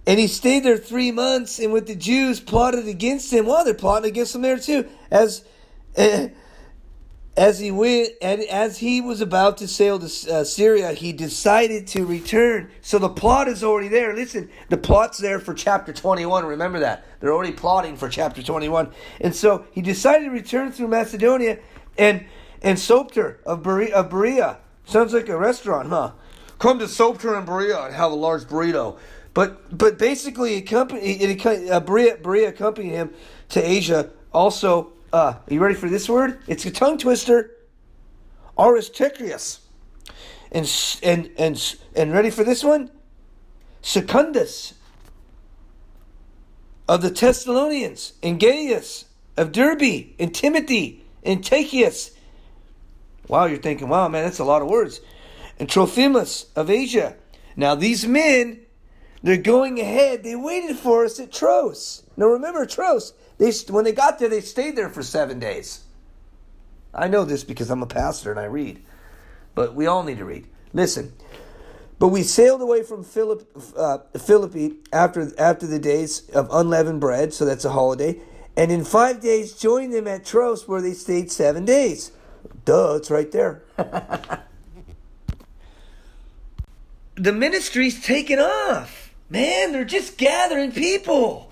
and 0.08 0.20
he 0.20 0.28
stayed 0.28 0.64
there 0.64 0.78
three 0.78 1.12
months, 1.12 1.60
and 1.60 1.72
with 1.72 1.86
the 1.86 1.96
Jews 1.96 2.40
plotted 2.40 2.88
against 2.88 3.32
him. 3.32 3.46
Well, 3.46 3.64
they're 3.64 3.74
plotting 3.74 4.10
against 4.10 4.34
him 4.34 4.42
there 4.42 4.58
too. 4.58 4.88
As 5.12 5.44
as 5.98 7.58
he 7.60 7.72
went 7.72 8.10
and 8.22 8.42
as 8.44 8.80
he 8.80 9.00
was 9.00 9.22
about 9.22 9.58
to 9.58 9.68
sail 9.68 9.98
to 9.98 10.06
uh, 10.06 10.44
Syria, 10.44 10.92
he 10.92 11.14
decided 11.14 11.88
to 11.88 12.06
return. 12.06 12.70
So 12.82 13.00
the 13.00 13.10
plot 13.10 13.48
is 13.48 13.64
already 13.64 13.88
there. 13.88 14.14
Listen, 14.14 14.50
the 14.68 14.78
plot's 14.78 15.18
there 15.20 15.40
for 15.40 15.54
chapter 15.54 15.94
21. 15.94 16.46
Remember 16.46 16.80
that. 16.80 17.06
They're 17.20 17.34
already 17.34 17.54
plotting 17.54 17.96
for 17.96 18.10
chapter 18.10 18.44
21. 18.44 18.92
And 19.22 19.34
so 19.34 19.66
he 19.72 19.82
decided 19.82 20.26
to 20.26 20.32
return 20.32 20.72
through 20.72 20.90
Macedonia 20.90 21.60
and 21.98 22.26
and 22.62 22.78
Sopater 22.78 23.38
of 23.46 23.64
Berea, 23.64 23.94
of 23.94 24.10
Berea. 24.10 24.58
Sounds 24.84 25.14
like 25.14 25.30
a 25.30 25.38
restaurant, 25.38 25.88
huh? 25.90 26.12
Come 26.58 26.80
to 26.80 26.86
Sopater 26.86 27.38
and 27.38 27.46
Berea 27.46 27.86
and 27.86 27.96
have 27.96 28.12
a 28.12 28.16
large 28.16 28.44
burrito. 28.44 28.98
But 29.34 29.78
but 29.78 29.98
basically, 29.98 30.56
it, 30.56 30.64
company, 30.64 31.00
it, 31.02 31.72
uh, 31.72 31.80
Berea, 31.80 32.18
Berea 32.18 32.50
accompanied 32.50 32.90
him 32.90 33.14
to 33.50 33.66
Asia. 33.66 34.10
Also, 34.34 34.92
uh, 35.12 35.18
are 35.18 35.54
you 35.54 35.60
ready 35.60 35.76
for 35.76 35.90
this 35.90 36.08
word? 36.08 36.40
It's 36.48 36.66
a 36.66 36.72
tongue 36.72 36.98
twister. 36.98 37.52
Aristarchus. 38.58 39.60
And, 40.52 40.70
and, 41.04 41.30
and, 41.38 41.76
and 41.96 42.12
ready 42.12 42.30
for 42.30 42.44
this 42.44 42.64
one? 42.64 42.92
Secundus 43.82 44.74
of 46.88 47.02
the 47.04 47.12
Thessalonians, 47.12 48.14
and 48.24 48.40
Gaius 48.40 49.06
of 49.38 49.52
Derbe, 49.52 50.16
and 50.18 50.34
Timothy, 50.34 51.06
and 51.24 51.44
Tychicus. 51.44 52.12
Wow, 53.28 53.46
you're 53.46 53.60
thinking, 53.60 53.88
wow, 53.90 54.08
man, 54.08 54.26
that's 54.26 54.40
a 54.40 54.44
lot 54.44 54.64
of 54.64 54.68
words. 54.68 55.00
And 55.60 55.70
Trophimus 55.70 56.48
of 56.56 56.70
Asia. 56.70 57.16
Now, 57.56 57.76
these 57.76 58.08
men, 58.08 58.62
they're 59.22 59.38
going 59.38 59.80
ahead. 59.80 60.24
They 60.24 60.36
waited 60.36 60.78
for 60.78 61.06
us 61.06 61.20
at 61.20 61.32
Troas. 61.32 62.04
Now, 62.18 62.26
remember 62.26 62.66
Troas. 62.66 63.14
They, 63.40 63.52
when 63.70 63.86
they 63.86 63.94
got 63.94 64.20
there, 64.20 64.30
they 64.30 64.42
stayed 64.42 64.76
there 64.76 64.90
for 64.90 65.02
seven 65.02 65.40
days. 65.40 65.80
I 66.94 67.08
know 67.08 67.24
this 67.24 67.44
because 67.44 67.72
I'm 67.72 67.82
a 67.82 67.88
pastor 67.88 68.32
and 68.32 68.40
I 68.40 68.46
read, 68.46 68.84
but 69.56 69.74
we 69.74 69.88
all 69.88 70.04
need 70.04 70.18
to 70.18 70.26
read. 70.26 70.48
Listen, 70.74 71.14
but 72.00 72.10
we 72.10 72.22
sailed 72.24 72.62
away 72.62 72.84
from 72.84 73.04
Philip, 73.04 73.50
uh, 73.78 74.00
Philippi 74.18 74.74
after 74.92 75.32
after 75.40 75.66
the 75.68 75.80
days 75.80 76.30
of 76.30 76.50
unleavened 76.52 77.00
bread, 77.00 77.34
so 77.34 77.46
that's 77.46 77.66
a 77.66 77.72
holiday, 77.72 78.20
and 78.58 78.72
in 78.72 78.84
five 78.84 79.22
days 79.22 79.54
joined 79.54 79.94
them 79.94 80.08
at 80.08 80.26
Troas, 80.26 80.68
where 80.68 80.82
they 80.82 80.94
stayed 80.94 81.32
seven 81.32 81.64
days. 81.66 82.12
Duh, 82.66 82.96
it's 82.96 83.10
right 83.10 83.32
there. 83.32 83.64
the 87.16 87.32
ministry's 87.32 88.04
taken 88.04 88.40
off, 88.40 89.14
man. 89.30 89.72
They're 89.72 89.86
just 89.86 90.18
gathering 90.18 90.72
people. 90.72 91.49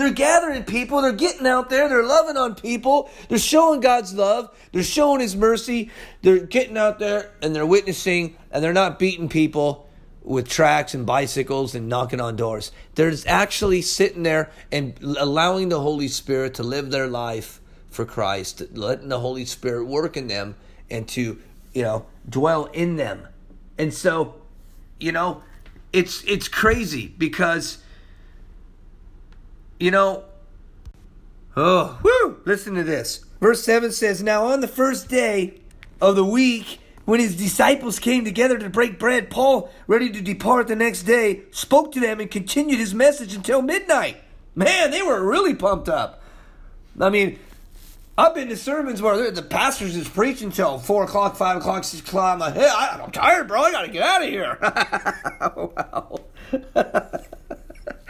They're 0.00 0.10
gathering 0.10 0.64
people. 0.64 1.02
They're 1.02 1.12
getting 1.12 1.46
out 1.46 1.68
there. 1.68 1.86
They're 1.86 2.02
loving 2.02 2.38
on 2.38 2.54
people. 2.54 3.10
They're 3.28 3.36
showing 3.36 3.80
God's 3.80 4.14
love. 4.14 4.48
They're 4.72 4.82
showing 4.82 5.20
His 5.20 5.36
mercy. 5.36 5.90
They're 6.22 6.38
getting 6.38 6.78
out 6.78 6.98
there 6.98 7.32
and 7.42 7.54
they're 7.54 7.66
witnessing 7.66 8.34
and 8.50 8.64
they're 8.64 8.72
not 8.72 8.98
beating 8.98 9.28
people 9.28 9.90
with 10.22 10.48
tracks 10.48 10.94
and 10.94 11.04
bicycles 11.04 11.74
and 11.74 11.90
knocking 11.90 12.18
on 12.18 12.36
doors. 12.36 12.72
They're 12.94 13.10
just 13.10 13.26
actually 13.26 13.82
sitting 13.82 14.22
there 14.22 14.50
and 14.72 14.98
allowing 15.02 15.68
the 15.68 15.82
Holy 15.82 16.08
Spirit 16.08 16.54
to 16.54 16.62
live 16.62 16.90
their 16.90 17.06
life 17.06 17.60
for 17.90 18.06
Christ, 18.06 18.62
letting 18.72 19.10
the 19.10 19.20
Holy 19.20 19.44
Spirit 19.44 19.84
work 19.84 20.16
in 20.16 20.28
them 20.28 20.54
and 20.90 21.06
to, 21.08 21.38
you 21.74 21.82
know, 21.82 22.06
dwell 22.26 22.70
in 22.72 22.96
them. 22.96 23.28
And 23.76 23.92
so, 23.92 24.36
you 24.98 25.12
know, 25.12 25.42
it's 25.92 26.24
it's 26.24 26.48
crazy 26.48 27.14
because 27.18 27.82
you 29.80 29.90
know, 29.90 30.24
oh, 31.56 31.98
whoo, 32.02 32.40
listen 32.44 32.74
to 32.74 32.84
this. 32.84 33.24
Verse 33.40 33.64
7 33.64 33.90
says, 33.90 34.22
Now 34.22 34.46
on 34.46 34.60
the 34.60 34.68
first 34.68 35.08
day 35.08 35.60
of 36.00 36.14
the 36.14 36.24
week, 36.24 36.78
when 37.06 37.18
his 37.18 37.34
disciples 37.34 37.98
came 37.98 38.24
together 38.24 38.58
to 38.58 38.70
break 38.70 38.98
bread, 38.98 39.30
Paul, 39.30 39.70
ready 39.86 40.10
to 40.10 40.20
depart 40.20 40.68
the 40.68 40.76
next 40.76 41.04
day, 41.04 41.42
spoke 41.50 41.90
to 41.92 42.00
them 42.00 42.20
and 42.20 42.30
continued 42.30 42.78
his 42.78 42.94
message 42.94 43.34
until 43.34 43.62
midnight. 43.62 44.18
Man, 44.54 44.90
they 44.90 45.02
were 45.02 45.26
really 45.26 45.54
pumped 45.54 45.88
up. 45.88 46.22
I 47.00 47.08
mean, 47.08 47.38
I've 48.18 48.34
been 48.34 48.48
to 48.48 48.56
sermons 48.56 49.00
where 49.00 49.30
the 49.30 49.42
pastors 49.42 49.94
just 49.94 50.12
preaching 50.12 50.52
till 50.52 50.78
4 50.78 51.04
o'clock, 51.04 51.36
5 51.36 51.56
o'clock, 51.56 51.84
6 51.84 52.06
o'clock. 52.06 52.34
I'm 52.34 52.38
like, 52.38 52.54
hey, 52.54 52.68
I'm 52.70 53.10
tired, 53.10 53.48
bro. 53.48 53.62
I 53.62 53.72
got 53.72 53.82
to 53.82 53.88
get 53.88 54.02
out 54.02 54.22
of 54.22 54.28
here. 54.28 54.58
wow. 55.74 56.20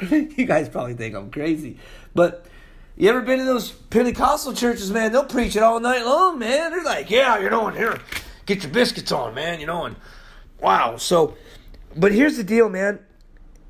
you 0.11 0.47
guys 0.47 0.69
probably 0.69 0.95
think 0.95 1.15
I'm 1.15 1.31
crazy. 1.31 1.79
But 2.15 2.47
you 2.97 3.09
ever 3.09 3.21
been 3.21 3.39
to 3.39 3.45
those 3.45 3.71
Pentecostal 3.71 4.53
churches, 4.53 4.91
man? 4.91 5.13
They'll 5.13 5.25
preach 5.25 5.57
it 5.57 5.63
all 5.63 5.81
night 5.81 6.05
long, 6.05 6.39
man. 6.39 6.71
They're 6.71 6.85
like, 6.85 7.11
yeah, 7.11 7.39
you 7.39 7.51
know, 7.51 7.69
and 7.69 7.77
here, 7.77 7.99
get 8.47 8.63
your 8.63 8.73
biscuits 8.73 9.13
on, 9.13 9.35
man, 9.35 9.61
you 9.61 9.67
know, 9.67 9.85
and 9.85 9.97
wow. 10.61 10.97
So, 10.97 11.37
but 11.97 12.13
here's 12.13 12.37
the 12.37 12.45
deal, 12.45 12.69
man. 12.69 13.01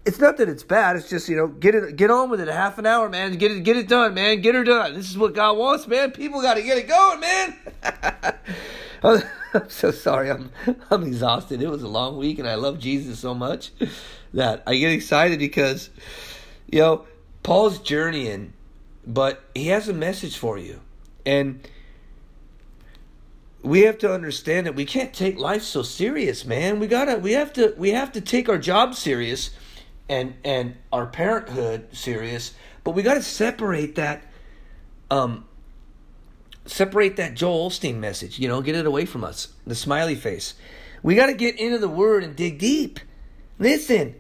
It's 0.04 0.18
not 0.18 0.38
that 0.38 0.48
it's 0.48 0.62
bad. 0.62 0.96
It's 0.96 1.10
just 1.10 1.28
you 1.28 1.36
know, 1.36 1.46
get 1.46 1.74
it, 1.74 1.96
get 1.96 2.10
on 2.10 2.30
with 2.30 2.40
it. 2.40 2.48
A 2.48 2.54
half 2.54 2.78
an 2.78 2.86
hour, 2.86 3.08
man. 3.08 3.32
Get 3.36 3.52
it, 3.52 3.64
get 3.64 3.76
it 3.76 3.86
done, 3.86 4.14
man. 4.14 4.40
Get 4.40 4.54
her 4.54 4.64
done. 4.64 4.94
This 4.94 5.10
is 5.10 5.18
what 5.18 5.34
God 5.34 5.58
wants, 5.58 5.86
man. 5.86 6.10
People 6.10 6.40
got 6.40 6.54
to 6.54 6.62
get 6.62 6.78
it 6.78 6.88
going, 6.88 7.20
man. 7.20 7.56
I'm 9.54 9.68
so 9.68 9.90
sorry. 9.90 10.30
I'm 10.30 10.50
I'm 10.90 11.04
exhausted. 11.04 11.62
It 11.62 11.70
was 11.70 11.82
a 11.82 11.88
long 11.88 12.16
week, 12.16 12.38
and 12.38 12.48
I 12.48 12.56
love 12.56 12.78
Jesus 12.78 13.18
so 13.18 13.34
much 13.34 13.72
that 14.34 14.62
I 14.66 14.76
get 14.76 14.92
excited 14.92 15.38
because, 15.38 15.90
you 16.70 16.80
know, 16.80 17.06
Paul's 17.42 17.78
journeying, 17.78 18.52
but 19.06 19.42
he 19.54 19.68
has 19.68 19.88
a 19.88 19.94
message 19.94 20.36
for 20.36 20.58
you. 20.58 20.80
And 21.24 21.66
we 23.62 23.80
have 23.82 23.98
to 23.98 24.12
understand 24.12 24.66
that 24.66 24.74
we 24.74 24.84
can't 24.84 25.12
take 25.12 25.38
life 25.38 25.62
so 25.62 25.82
serious, 25.82 26.44
man. 26.44 26.78
We 26.78 26.86
gotta 26.86 27.16
we 27.16 27.32
have 27.32 27.52
to 27.54 27.74
we 27.76 27.90
have 27.90 28.12
to 28.12 28.20
take 28.20 28.48
our 28.48 28.58
job 28.58 28.94
serious 28.94 29.50
and 30.08 30.34
and 30.44 30.76
our 30.92 31.06
parenthood 31.06 31.88
serious, 31.92 32.52
but 32.84 32.92
we 32.92 33.02
gotta 33.02 33.22
separate 33.22 33.94
that 33.96 34.22
um 35.10 35.46
separate 36.70 37.16
that 37.16 37.34
Joel 37.34 37.70
Osteen 37.70 37.96
message, 37.96 38.38
you 38.38 38.48
know, 38.48 38.62
get 38.62 38.74
it 38.74 38.86
away 38.86 39.04
from 39.04 39.24
us. 39.24 39.48
The 39.66 39.74
smiley 39.74 40.14
face. 40.14 40.54
We 41.02 41.14
gotta 41.14 41.34
get 41.34 41.58
into 41.58 41.78
the 41.78 41.88
word 41.88 42.24
and 42.24 42.36
dig 42.36 42.58
deep. 42.58 43.00
Listen, 43.58 44.14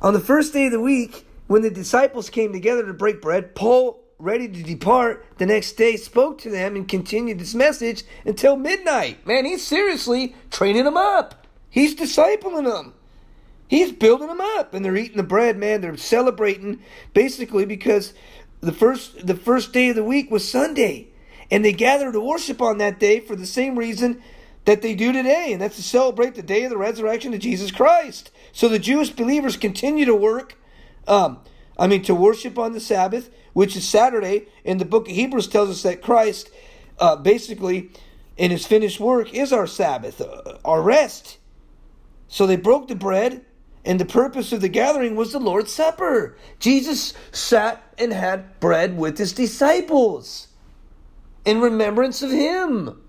on 0.00 0.12
the 0.12 0.20
first 0.20 0.52
day 0.52 0.66
of 0.66 0.72
the 0.72 0.80
week, 0.80 1.26
when 1.46 1.62
the 1.62 1.70
disciples 1.70 2.30
came 2.30 2.52
together 2.52 2.86
to 2.86 2.92
break 2.92 3.20
bread, 3.20 3.54
Paul, 3.54 4.02
ready 4.18 4.48
to 4.48 4.62
depart 4.62 5.24
the 5.38 5.46
next 5.46 5.72
day, 5.72 5.96
spoke 5.96 6.38
to 6.38 6.50
them 6.50 6.76
and 6.76 6.88
continued 6.88 7.40
his 7.40 7.54
message 7.54 8.04
until 8.24 8.56
midnight. 8.56 9.26
Man, 9.26 9.44
he's 9.44 9.66
seriously 9.66 10.34
training 10.50 10.84
them 10.84 10.96
up. 10.96 11.46
He's 11.70 11.94
discipling 11.94 12.64
them. 12.64 12.94
He's 13.68 13.92
building 13.92 14.28
them 14.28 14.40
up, 14.40 14.72
and 14.72 14.84
they're 14.84 14.96
eating 14.96 15.18
the 15.18 15.22
bread, 15.22 15.58
man. 15.58 15.80
They're 15.80 15.96
celebrating 15.96 16.80
basically 17.12 17.66
because 17.66 18.14
the 18.60 18.72
first 18.72 19.26
the 19.26 19.34
first 19.34 19.72
day 19.72 19.90
of 19.90 19.96
the 19.96 20.04
week 20.04 20.30
was 20.30 20.48
Sunday, 20.48 21.08
and 21.50 21.64
they 21.64 21.72
gathered 21.72 22.12
to 22.12 22.20
worship 22.20 22.60
on 22.60 22.78
that 22.78 22.98
day 22.98 23.20
for 23.20 23.36
the 23.36 23.46
same 23.46 23.78
reason 23.78 24.22
that 24.64 24.82
they 24.82 24.94
do 24.94 25.12
today, 25.12 25.52
and 25.52 25.62
that's 25.62 25.76
to 25.76 25.82
celebrate 25.82 26.34
the 26.34 26.42
day 26.42 26.64
of 26.64 26.70
the 26.70 26.76
resurrection 26.76 27.34
of 27.34 27.40
Jesus 27.40 27.70
Christ. 27.70 28.30
So 28.52 28.68
the 28.68 28.78
Jewish 28.78 29.10
believers 29.10 29.56
continue 29.56 30.04
to 30.04 30.14
work 30.14 30.56
Um, 31.08 31.40
I 31.78 31.86
mean, 31.86 32.02
to 32.02 32.14
worship 32.14 32.58
on 32.58 32.72
the 32.72 32.80
Sabbath, 32.80 33.30
which 33.54 33.76
is 33.76 33.88
Saturday, 33.88 34.48
and 34.64 34.78
the 34.78 34.84
book 34.84 35.08
of 35.08 35.14
Hebrews 35.14 35.48
tells 35.48 35.70
us 35.70 35.82
that 35.82 36.02
Christ, 36.02 36.50
uh, 36.98 37.16
basically, 37.16 37.90
in 38.36 38.50
his 38.50 38.66
finished 38.66 39.00
work, 39.00 39.32
is 39.32 39.52
our 39.52 39.66
Sabbath, 39.66 40.20
uh, 40.20 40.58
our 40.64 40.82
rest. 40.82 41.38
So 42.28 42.46
they 42.46 42.56
broke 42.56 42.88
the 42.88 42.94
bread, 42.94 43.46
and 43.86 43.98
the 43.98 44.04
purpose 44.04 44.52
of 44.52 44.60
the 44.60 44.68
gathering 44.68 45.16
was 45.16 45.32
the 45.32 45.38
Lord's 45.38 45.72
Supper. 45.72 46.36
Jesus 46.58 47.14
sat 47.32 47.82
and 47.96 48.12
had 48.12 48.60
bread 48.60 48.98
with 48.98 49.16
his 49.16 49.32
disciples 49.32 50.47
in 51.48 51.62
remembrance 51.62 52.22
of 52.22 52.30
him. 52.30 53.00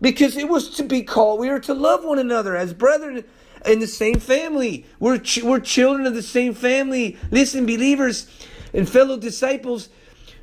Because 0.00 0.36
it 0.36 0.48
was 0.48 0.70
to 0.76 0.84
be 0.84 1.02
called, 1.02 1.40
we 1.40 1.48
are 1.48 1.58
to 1.60 1.74
love 1.74 2.04
one 2.04 2.20
another 2.20 2.56
as 2.56 2.72
brethren 2.72 3.24
in 3.66 3.80
the 3.80 3.86
same 3.88 4.20
family. 4.20 4.86
We're, 5.00 5.18
ch- 5.18 5.42
we're 5.42 5.58
children 5.58 6.06
of 6.06 6.14
the 6.14 6.22
same 6.22 6.54
family. 6.54 7.18
Listen, 7.32 7.66
believers 7.66 8.28
and 8.72 8.88
fellow 8.88 9.16
disciples, 9.16 9.88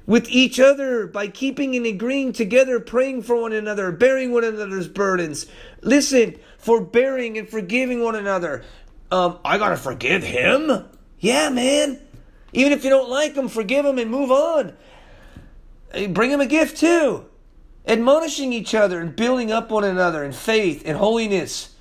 with 0.05 0.27
each 0.29 0.59
other 0.59 1.07
by 1.07 1.27
keeping 1.27 1.75
and 1.75 1.85
agreeing 1.85 2.33
together, 2.33 2.79
praying 2.79 3.21
for 3.21 3.39
one 3.39 3.53
another, 3.53 3.91
bearing 3.91 4.33
one 4.33 4.43
another's 4.43 4.87
burdens. 4.87 5.45
Listen, 5.81 6.35
forbearing 6.57 7.37
and 7.37 7.47
forgiving 7.47 8.03
one 8.03 8.15
another. 8.15 8.63
Um, 9.09 9.39
I 9.45 9.57
gotta 9.57 9.77
forgive 9.77 10.23
him? 10.23 10.85
Yeah, 11.19 11.49
man. 11.49 12.01
Even 12.51 12.73
if 12.73 12.83
you 12.83 12.89
don't 12.89 13.09
like 13.09 13.35
him, 13.35 13.47
forgive 13.47 13.85
him 13.85 13.99
and 13.99 14.11
move 14.11 14.31
on. 14.31 14.73
Bring 16.09 16.31
him 16.31 16.41
a 16.41 16.45
gift 16.45 16.77
too. 16.77 17.25
Admonishing 17.87 18.53
each 18.53 18.75
other 18.75 18.99
and 18.99 19.15
building 19.15 19.51
up 19.51 19.71
one 19.71 19.83
another 19.83 20.23
in 20.23 20.31
faith 20.31 20.83
and 20.85 20.97
holiness 20.97 21.71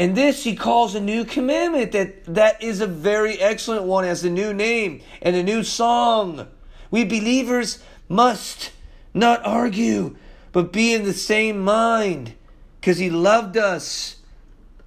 and 0.00 0.16
this 0.16 0.44
he 0.44 0.56
calls 0.56 0.94
a 0.94 1.00
new 1.00 1.26
commandment 1.26 1.92
that 1.92 2.24
that 2.24 2.62
is 2.62 2.80
a 2.80 2.86
very 2.86 3.38
excellent 3.38 3.82
one 3.84 4.06
as 4.06 4.24
a 4.24 4.30
new 4.30 4.54
name 4.54 5.02
and 5.20 5.36
a 5.36 5.42
new 5.42 5.62
song. 5.62 6.48
We 6.90 7.04
believers 7.04 7.84
must 8.08 8.72
not 9.12 9.44
argue, 9.44 10.16
but 10.52 10.72
be 10.72 10.94
in 10.94 11.04
the 11.04 11.12
same 11.12 11.58
mind 11.58 12.32
because 12.80 12.96
he 12.96 13.10
loved 13.10 13.58
us 13.58 14.16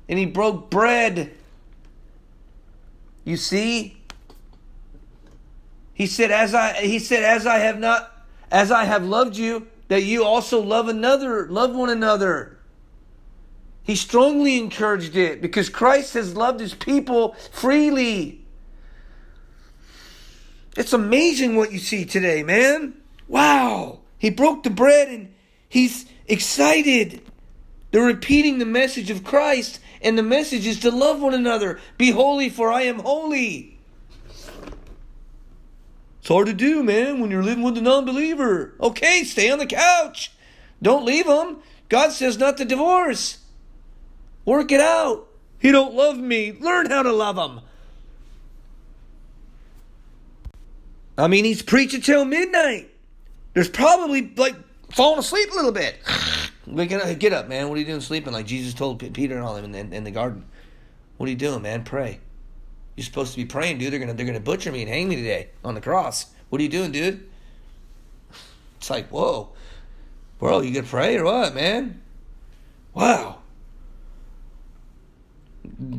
and 0.10 0.18
he 0.18 0.26
broke 0.26 0.72
bread. 0.72 1.32
You 3.24 3.38
see? 3.38 4.02
He 5.94 6.08
said 6.08 6.32
as 6.32 6.56
I 6.56 6.74
he 6.82 6.98
said 6.98 7.22
as 7.22 7.46
I 7.46 7.60
have 7.60 7.78
not 7.78 8.13
as 8.54 8.72
I 8.72 8.86
have 8.86 9.04
loved 9.04 9.36
you 9.36 9.68
that 9.88 10.04
you 10.04 10.24
also 10.24 10.62
love 10.62 10.88
another 10.88 11.50
love 11.50 11.76
one 11.76 11.90
another. 11.90 12.60
He 13.82 13.96
strongly 13.96 14.58
encouraged 14.58 15.18
it 15.18 15.42
because 15.42 15.68
Christ 15.68 16.14
has 16.14 16.38
loved 16.38 16.62
his 16.62 16.74
people 16.74 17.34
freely. 17.52 18.46
It's 20.78 20.94
amazing 20.94 21.56
what 21.56 21.74
you 21.74 21.80
see 21.80 22.06
today, 22.06 22.44
man. 22.44 22.94
Wow. 23.28 24.00
He 24.18 24.30
broke 24.30 24.64
the 24.64 24.70
bread 24.70 25.10
and 25.10 25.34
he's 25.68 26.06
excited. 26.28 27.22
They're 27.92 28.06
repeating 28.06 28.58
the 28.58 28.66
message 28.66 29.12
of 29.12 29.24
Christ, 29.24 29.80
and 30.02 30.18
the 30.18 30.24
message 30.24 30.66
is 30.66 30.80
to 30.80 30.90
love 30.90 31.22
one 31.22 31.36
another. 31.36 31.80
Be 31.98 32.10
holy, 32.10 32.50
for 32.50 32.72
I 32.72 32.84
am 32.84 33.00
holy. 33.00 33.73
It's 36.24 36.30
hard 36.30 36.48
to 36.48 36.54
do, 36.54 36.84
man, 36.84 37.20
when 37.20 37.32
you're 37.32 37.44
living 37.44 37.66
with 37.66 37.78
a 37.78 37.82
non 37.82 38.06
believer. 38.06 38.76
Okay, 38.80 39.26
stay 39.26 39.52
on 39.52 39.60
the 39.60 39.66
couch. 39.66 40.32
Don't 40.82 41.04
leave 41.04 41.26
him. 41.26 41.58
God 41.90 42.14
says 42.14 42.38
not 42.38 42.56
to 42.56 42.64
divorce. 42.64 43.40
Work 44.46 44.72
it 44.72 44.80
out. 44.80 45.28
He 45.60 45.70
don't 45.70 45.94
love 45.94 46.18
me. 46.18 46.54
Learn 46.54 46.90
how 46.90 47.04
to 47.04 47.12
love 47.12 47.36
him. 47.36 47.60
I 51.18 51.28
mean, 51.28 51.44
he's 51.44 51.62
preaching 51.62 52.00
till 52.00 52.24
midnight. 52.24 52.90
There's 53.54 53.68
probably 53.68 54.34
like 54.38 54.56
falling 54.92 55.20
asleep 55.20 55.52
a 55.52 55.56
little 55.56 55.74
bit. 55.74 55.98
Get 57.20 57.34
up, 57.34 57.50
man. 57.50 57.68
What 57.68 57.76
are 57.76 57.82
you 57.82 57.86
doing 57.86 58.00
sleeping? 58.00 58.32
Like 58.32 58.46
Jesus 58.46 58.74
told 58.74 59.00
Peter 59.14 59.36
and 59.36 59.44
all 59.44 59.58
of 59.58 59.62
them 59.62 59.76
in, 59.76 59.92
in 59.92 60.06
the 60.06 60.12
garden. 60.12 60.46
What 61.18 61.28
are 61.28 61.32
you 61.32 61.36
doing, 61.36 61.64
man? 61.64 61.84
Pray. 61.84 62.22
You're 62.96 63.06
supposed 63.06 63.32
to 63.32 63.38
be 63.38 63.46
praying, 63.46 63.80
dude. 63.80 63.92
They're 63.92 64.00
gonna 64.00 64.14
they're 64.14 64.26
gonna 64.26 64.40
butcher 64.40 64.72
me 64.72 64.82
and 64.82 64.90
hang 64.90 65.10
me 65.10 65.16
today 65.16 65.50
on 65.64 65.74
the 65.76 65.82
cross. 65.82 66.28
What 66.50 66.60
are 66.60 66.64
you 66.64 66.70
doing, 66.70 66.92
dude? 66.92 67.30
It's 68.78 68.90
like, 68.90 69.08
whoa, 69.10 69.50
bro, 70.40 70.62
you 70.62 70.74
gonna 70.74 70.86
pray 70.86 71.18
or 71.18 71.26
what, 71.26 71.56
man? 71.56 72.02
Wow 72.94 73.40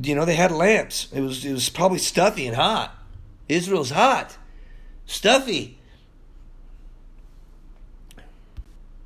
you 0.03 0.15
know, 0.15 0.25
they 0.25 0.35
had 0.35 0.53
lamps. 0.53 1.09
It 1.13 1.21
was 1.21 1.45
it 1.45 1.53
was 1.53 1.69
probably 1.69 1.99
stuffy 1.99 2.47
and 2.47 2.57
hot. 2.57 2.97
Israel's 3.49 3.91
hot, 3.91 4.37
stuffy. 5.07 5.79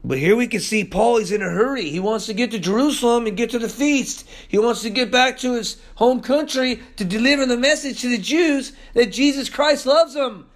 But 0.04 0.18
here 0.18 0.36
we 0.36 0.46
can 0.46 0.60
see 0.60 0.84
Paul, 0.84 1.18
he's 1.18 1.32
in 1.32 1.42
a 1.42 1.50
hurry. 1.50 1.90
He 1.90 2.00
wants 2.00 2.26
to 2.26 2.34
get 2.34 2.52
to 2.52 2.58
Jerusalem 2.58 3.26
and 3.26 3.36
get 3.36 3.50
to 3.50 3.58
the 3.58 3.68
feast. 3.68 4.28
He 4.46 4.58
wants 4.58 4.82
to 4.82 4.90
get 4.90 5.10
back 5.10 5.38
to 5.38 5.54
his 5.54 5.76
home 5.96 6.20
country 6.20 6.80
to 6.96 7.04
deliver 7.04 7.46
the 7.46 7.56
message 7.56 8.00
to 8.02 8.08
the 8.08 8.18
Jews 8.18 8.72
that 8.94 9.12
Jesus 9.12 9.48
Christ 9.48 9.86
loves 9.86 10.14
them. 10.14 10.46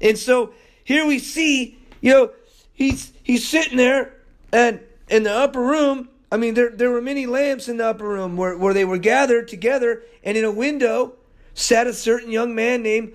And 0.00 0.16
so 0.16 0.54
here 0.84 1.04
we 1.04 1.18
see, 1.18 1.78
you 2.00 2.12
know, 2.12 2.30
he's 2.72 3.12
he's 3.22 3.46
sitting 3.46 3.76
there 3.76 4.14
and 4.52 4.80
in 5.08 5.24
the 5.24 5.32
upper 5.32 5.60
room 5.60 6.08
I 6.32 6.38
mean, 6.38 6.54
there, 6.54 6.70
there 6.70 6.90
were 6.90 7.02
many 7.02 7.26
lamps 7.26 7.68
in 7.68 7.76
the 7.76 7.86
upper 7.86 8.08
room 8.08 8.38
where, 8.38 8.56
where 8.56 8.72
they 8.72 8.86
were 8.86 8.96
gathered 8.96 9.48
together, 9.48 10.02
and 10.24 10.34
in 10.34 10.46
a 10.46 10.50
window 10.50 11.12
sat 11.52 11.86
a 11.86 11.92
certain 11.92 12.30
young 12.30 12.54
man 12.54 12.82
named 12.82 13.14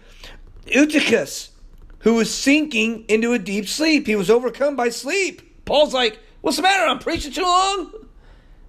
Eutychus, 0.68 1.50
who 2.02 2.14
was 2.14 2.32
sinking 2.32 3.06
into 3.08 3.34
a 3.34 3.40
deep 3.40 3.68
sleep. 3.68 4.06
He 4.06 4.16
was 4.16 4.30
overcome 4.30 4.76
by 4.76 4.90
sleep. 4.90 5.42
Paul's 5.68 5.94
like, 5.94 6.20
What's 6.42 6.58
the 6.58 6.64
matter? 6.64 6.88
I'm 6.88 7.00
preaching 7.00 7.32
too 7.32 7.42
long? 7.42 7.92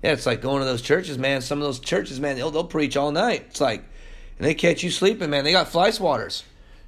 Yeah, 0.03 0.13
it's 0.13 0.27
like 0.27 0.41
going 0.41 0.61
to 0.61 0.65
those 0.65 0.83
churches, 0.83 1.19
man. 1.19 1.41
Some 1.41 1.59
of 1.59 1.65
those 1.65 1.81
churches, 1.81 2.21
man, 2.21 2.37
they'll, 2.37 2.51
they'll 2.51 2.65
preach 2.65 2.97
all 2.97 3.13
night. 3.13 3.47
It's 3.51 3.61
like, 3.61 3.85
and 4.39 4.47
they 4.47 4.55
catch 4.55 4.83
you 4.83 4.91
sleeping, 4.91 5.31
man. 5.31 5.45
They 5.45 5.53
got 5.53 5.69
fly 5.69 5.91
swatters. 5.91 6.43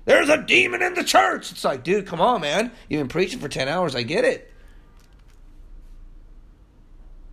There's 0.05 0.29
a 0.29 0.43
demon 0.43 0.83
in 0.83 0.95
the 0.95 1.05
church. 1.05 1.51
It's 1.53 1.65
like, 1.65 1.85
dude, 1.85 2.07
come 2.07 2.21
on, 2.21 2.41
man. 2.41 2.73
You've 2.89 3.01
been 3.01 3.09
preaching 3.09 3.41
for 3.41 3.49
10 3.49 3.69
hours. 3.69 3.95
I 3.95 4.03
get 4.03 4.25
it. 4.25 4.53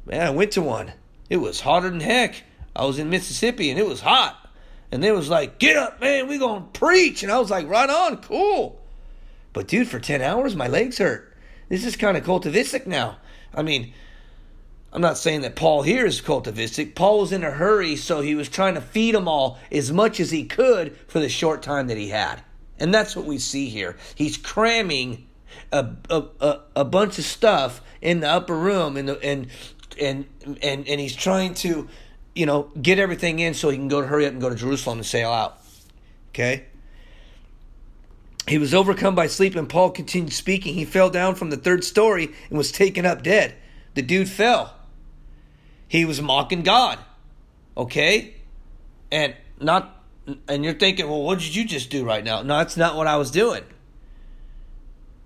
Man, 0.05 0.25
I 0.25 0.29
went 0.31 0.51
to 0.53 0.61
one. 0.61 0.93
It 1.29 1.37
was 1.37 1.59
hotter 1.59 1.89
than 1.89 1.99
heck. 1.99 2.43
I 2.75 2.85
was 2.85 2.99
in 2.99 3.09
Mississippi 3.09 3.69
and 3.69 3.79
it 3.79 3.87
was 3.87 4.01
hot. 4.01 4.37
And 4.91 5.03
they 5.03 5.11
was 5.11 5.29
like, 5.29 5.59
get 5.59 5.75
up, 5.75 5.99
man, 5.99 6.27
we 6.27 6.37
gonna 6.37 6.65
preach. 6.73 7.23
And 7.23 7.31
I 7.31 7.39
was 7.39 7.49
like, 7.49 7.67
right 7.67 7.89
on, 7.89 8.17
cool. 8.17 8.79
But 9.51 9.67
dude, 9.67 9.87
for 9.87 9.99
10 9.99 10.21
hours, 10.21 10.55
my 10.55 10.67
legs 10.67 10.99
hurt. 10.99 11.26
This 11.69 11.85
is 11.85 11.95
kind 11.95 12.17
of 12.17 12.23
cultivistic 12.23 12.87
now. 12.87 13.17
I 13.53 13.61
mean, 13.61 13.93
I'm 14.93 15.01
not 15.01 15.17
saying 15.17 15.41
that 15.41 15.55
Paul 15.55 15.81
here 15.81 16.05
is 16.05 16.21
cultivistic. 16.21 16.95
Paul 16.95 17.21
was 17.21 17.31
in 17.31 17.43
a 17.43 17.51
hurry, 17.51 17.95
so 17.95 18.21
he 18.21 18.35
was 18.35 18.49
trying 18.49 18.75
to 18.75 18.81
feed 18.81 19.15
them 19.15 19.27
all 19.27 19.59
as 19.71 19.91
much 19.91 20.19
as 20.19 20.31
he 20.31 20.45
could 20.45 20.95
for 21.07 21.19
the 21.19 21.29
short 21.29 21.61
time 21.61 21.87
that 21.87 21.97
he 21.97 22.09
had. 22.09 22.41
And 22.79 22.93
that's 22.93 23.15
what 23.15 23.25
we 23.25 23.37
see 23.37 23.69
here. 23.69 23.97
He's 24.15 24.37
cramming 24.37 25.27
a, 25.71 25.89
a, 26.09 26.23
a, 26.39 26.59
a 26.77 26.85
bunch 26.85 27.17
of 27.17 27.25
stuff 27.25 27.81
in 28.01 28.19
the 28.21 28.29
upper 28.29 28.55
room 28.55 28.97
and, 28.97 29.09
the, 29.09 29.23
and 29.23 29.47
and 29.99 30.25
and 30.61 30.87
and 30.87 30.99
he's 30.99 31.15
trying 31.15 31.55
to, 31.55 31.87
you 32.35 32.45
know, 32.45 32.71
get 32.79 32.99
everything 32.99 33.39
in 33.39 33.53
so 33.55 33.69
he 33.69 33.77
can 33.77 33.87
go 33.87 34.01
to 34.01 34.07
hurry 34.07 34.25
up 34.25 34.31
and 34.31 34.41
go 34.41 34.49
to 34.49 34.55
Jerusalem 34.55 34.99
and 34.99 35.05
sail 35.05 35.31
out. 35.31 35.57
Okay. 36.29 36.65
He 38.47 38.57
was 38.57 38.73
overcome 38.73 39.13
by 39.13 39.27
sleep, 39.27 39.55
and 39.55 39.67
Paul 39.67 39.91
continued 39.91 40.33
speaking. 40.33 40.73
He 40.73 40.85
fell 40.85 41.09
down 41.09 41.35
from 41.35 41.49
the 41.49 41.57
third 41.57 41.83
story 41.83 42.33
and 42.49 42.57
was 42.57 42.71
taken 42.71 43.05
up 43.05 43.21
dead. 43.21 43.55
The 43.93 44.01
dude 44.01 44.29
fell. 44.29 44.73
He 45.87 46.05
was 46.05 46.21
mocking 46.21 46.63
God. 46.63 46.99
Okay? 47.75 48.35
And 49.11 49.35
not 49.59 49.93
and 50.47 50.63
you're 50.63 50.73
thinking, 50.73 51.07
well, 51.07 51.21
what 51.21 51.39
did 51.39 51.55
you 51.55 51.65
just 51.65 51.89
do 51.89 52.05
right 52.05 52.23
now? 52.23 52.41
No, 52.41 52.57
that's 52.57 52.77
not 52.77 52.95
what 52.95 53.07
I 53.07 53.15
was 53.15 53.31
doing. 53.31 53.63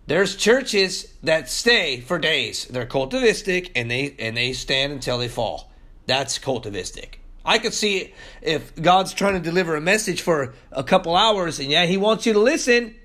There's 0.08 0.36
churches 0.36 1.14
that 1.24 1.50
stay 1.50 2.02
for 2.02 2.20
days. 2.20 2.66
They're 2.66 2.86
cultivistic 2.86 3.72
and 3.76 3.90
they 3.90 4.16
and 4.20 4.36
they 4.36 4.54
stand 4.54 4.94
until 4.94 5.18
they 5.18 5.28
fall. 5.28 5.72
That's 6.06 6.38
cultivistic. 6.40 7.16
I 7.44 7.58
could 7.58 7.74
see 7.74 8.14
if 8.42 8.76
God's 8.76 9.14
trying 9.14 9.34
to 9.34 9.40
deliver 9.40 9.76
a 9.76 9.82
message 9.82 10.22
for 10.22 10.54
a 10.72 10.84
couple 10.84 11.16
hours 11.16 11.60
and 11.60 11.70
yeah, 11.70 11.86
he 11.86 11.98
wants 11.98 12.26
you 12.26 12.34
to 12.34 12.40
listen. 12.40 12.96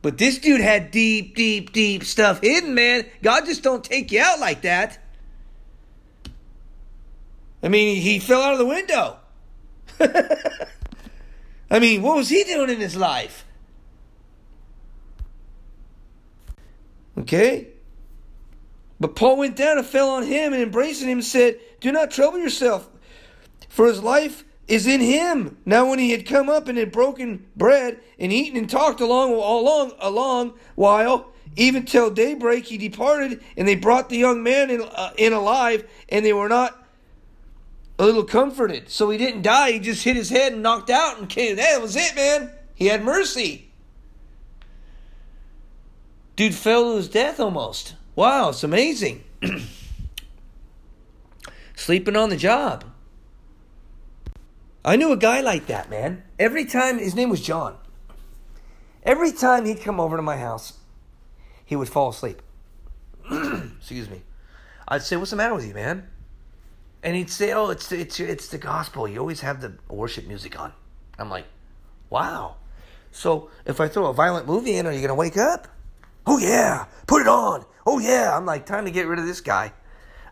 But 0.00 0.18
this 0.18 0.38
dude 0.38 0.60
had 0.60 0.90
deep, 0.90 1.34
deep, 1.34 1.72
deep 1.72 2.04
stuff 2.04 2.40
hidden, 2.40 2.74
man. 2.74 3.04
God 3.22 3.46
just 3.46 3.62
don't 3.62 3.82
take 3.82 4.12
you 4.12 4.20
out 4.20 4.38
like 4.38 4.62
that. 4.62 4.98
I 7.62 7.68
mean, 7.68 8.00
he 8.00 8.20
fell 8.20 8.42
out 8.42 8.52
of 8.52 8.58
the 8.58 8.66
window. 8.66 9.16
I 11.70 11.80
mean, 11.80 12.02
what 12.02 12.16
was 12.16 12.28
he 12.28 12.44
doing 12.44 12.70
in 12.70 12.78
his 12.78 12.94
life? 12.94 13.44
Okay? 17.18 17.68
But 19.00 19.16
Paul 19.16 19.38
went 19.38 19.56
down 19.56 19.78
and 19.78 19.86
fell 19.86 20.10
on 20.10 20.24
him 20.24 20.52
and 20.52 20.62
embracing 20.62 21.08
him 21.08 21.22
said, 21.22 21.58
Do 21.80 21.90
not 21.90 22.12
trouble 22.12 22.38
yourself, 22.38 22.88
for 23.68 23.86
his 23.86 24.02
life 24.02 24.44
is 24.68 24.86
in 24.86 25.00
him. 25.00 25.56
Now 25.64 25.88
when 25.88 25.98
he 25.98 26.10
had 26.10 26.26
come 26.26 26.48
up 26.48 26.68
and 26.68 26.78
had 26.78 26.92
broken 26.92 27.46
bread 27.56 28.00
and 28.18 28.32
eaten 28.32 28.58
and 28.58 28.70
talked 28.70 29.00
along 29.00 29.32
all 29.32 29.62
along 29.62 29.92
a 29.98 30.10
long 30.10 30.54
while, 30.76 31.32
even 31.56 31.84
till 31.86 32.10
daybreak, 32.10 32.66
he 32.66 32.76
departed, 32.76 33.42
and 33.56 33.66
they 33.66 33.74
brought 33.74 34.10
the 34.10 34.18
young 34.18 34.42
man 34.42 34.70
in, 34.70 34.82
uh, 34.82 35.12
in 35.16 35.32
alive, 35.32 35.88
and 36.08 36.24
they 36.24 36.32
were 36.32 36.48
not 36.48 36.86
a 37.98 38.04
little 38.04 38.24
comforted. 38.24 38.90
So 38.90 39.10
he 39.10 39.18
didn't 39.18 39.42
die; 39.42 39.72
he 39.72 39.80
just 39.80 40.04
hit 40.04 40.14
his 40.14 40.28
head 40.28 40.52
and 40.52 40.62
knocked 40.62 40.90
out, 40.90 41.18
and 41.18 41.28
came. 41.28 41.56
That 41.56 41.80
was 41.80 41.96
it, 41.96 42.14
man. 42.14 42.52
He 42.74 42.86
had 42.86 43.02
mercy. 43.02 43.70
Dude 46.36 46.54
fell 46.54 46.92
to 46.92 46.96
his 46.98 47.08
death 47.08 47.40
almost. 47.40 47.96
Wow, 48.14 48.50
it's 48.50 48.62
amazing. 48.62 49.24
Sleeping 51.74 52.14
on 52.14 52.28
the 52.28 52.36
job. 52.36 52.84
I 54.88 54.96
knew 54.96 55.12
a 55.12 55.18
guy 55.18 55.42
like 55.42 55.66
that, 55.66 55.90
man. 55.90 56.22
Every 56.38 56.64
time, 56.64 56.98
his 56.98 57.14
name 57.14 57.28
was 57.28 57.42
John. 57.42 57.76
Every 59.02 59.32
time 59.32 59.66
he'd 59.66 59.82
come 59.82 60.00
over 60.00 60.16
to 60.16 60.22
my 60.22 60.38
house, 60.38 60.78
he 61.62 61.76
would 61.76 61.90
fall 61.90 62.08
asleep. 62.08 62.40
Excuse 63.30 64.08
me. 64.08 64.22
I'd 64.88 65.02
say, 65.02 65.16
"What's 65.16 65.32
the 65.32 65.36
matter 65.36 65.54
with 65.54 65.66
you, 65.66 65.74
man?" 65.74 66.08
And 67.02 67.14
he'd 67.16 67.28
say, 67.28 67.52
"Oh, 67.52 67.68
it's 67.68 67.92
it's 67.92 68.18
it's 68.18 68.48
the 68.48 68.56
gospel. 68.56 69.06
You 69.06 69.18
always 69.18 69.42
have 69.42 69.60
the 69.60 69.74
worship 69.90 70.26
music 70.26 70.58
on." 70.58 70.72
I'm 71.18 71.28
like, 71.28 71.44
"Wow." 72.08 72.56
So 73.12 73.50
if 73.66 73.82
I 73.82 73.88
throw 73.88 74.06
a 74.06 74.14
violent 74.14 74.46
movie 74.46 74.76
in, 74.76 74.86
are 74.86 74.92
you 74.92 75.02
gonna 75.02 75.14
wake 75.14 75.36
up? 75.36 75.68
Oh 76.26 76.38
yeah, 76.38 76.86
put 77.06 77.20
it 77.20 77.28
on. 77.28 77.66
Oh 77.84 77.98
yeah. 77.98 78.34
I'm 78.34 78.46
like, 78.46 78.64
time 78.64 78.86
to 78.86 78.90
get 78.90 79.06
rid 79.06 79.18
of 79.18 79.26
this 79.26 79.42
guy. 79.42 79.74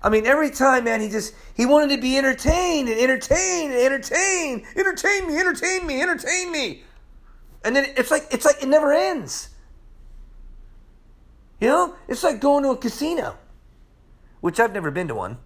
I 0.07 0.09
mean, 0.09 0.25
every 0.25 0.51
time, 0.51 0.85
man, 0.85 1.01
he 1.01 1.09
just 1.09 1.35
he 1.57 1.67
wanted 1.67 1.97
to 1.97 2.01
be 2.01 2.17
entertained 2.17 2.89
and 2.89 2.97
entertained 2.97 3.73
and 3.73 3.83
entertained, 3.83 4.65
entertain 4.77 5.27
me, 5.27 5.37
entertain 5.37 5.85
me, 5.85 6.01
entertain 6.01 6.53
me, 6.53 6.85
and 7.65 7.75
then 7.75 7.87
it's 7.97 8.13
like 8.13 8.29
it's 8.31 8.45
like 8.45 8.63
it 8.63 8.69
never 8.69 8.93
ends. 8.93 9.49
You 11.61 11.67
know, 11.67 11.97
it's 12.07 12.23
like 12.23 12.41
going 12.41 12.63
to 12.63 12.71
a 12.71 12.77
casino, 12.77 13.37
which 14.43 14.61
I've 14.61 14.73
never 14.73 14.93
been 14.93 15.09
to 15.09 15.17
one. 15.17 15.39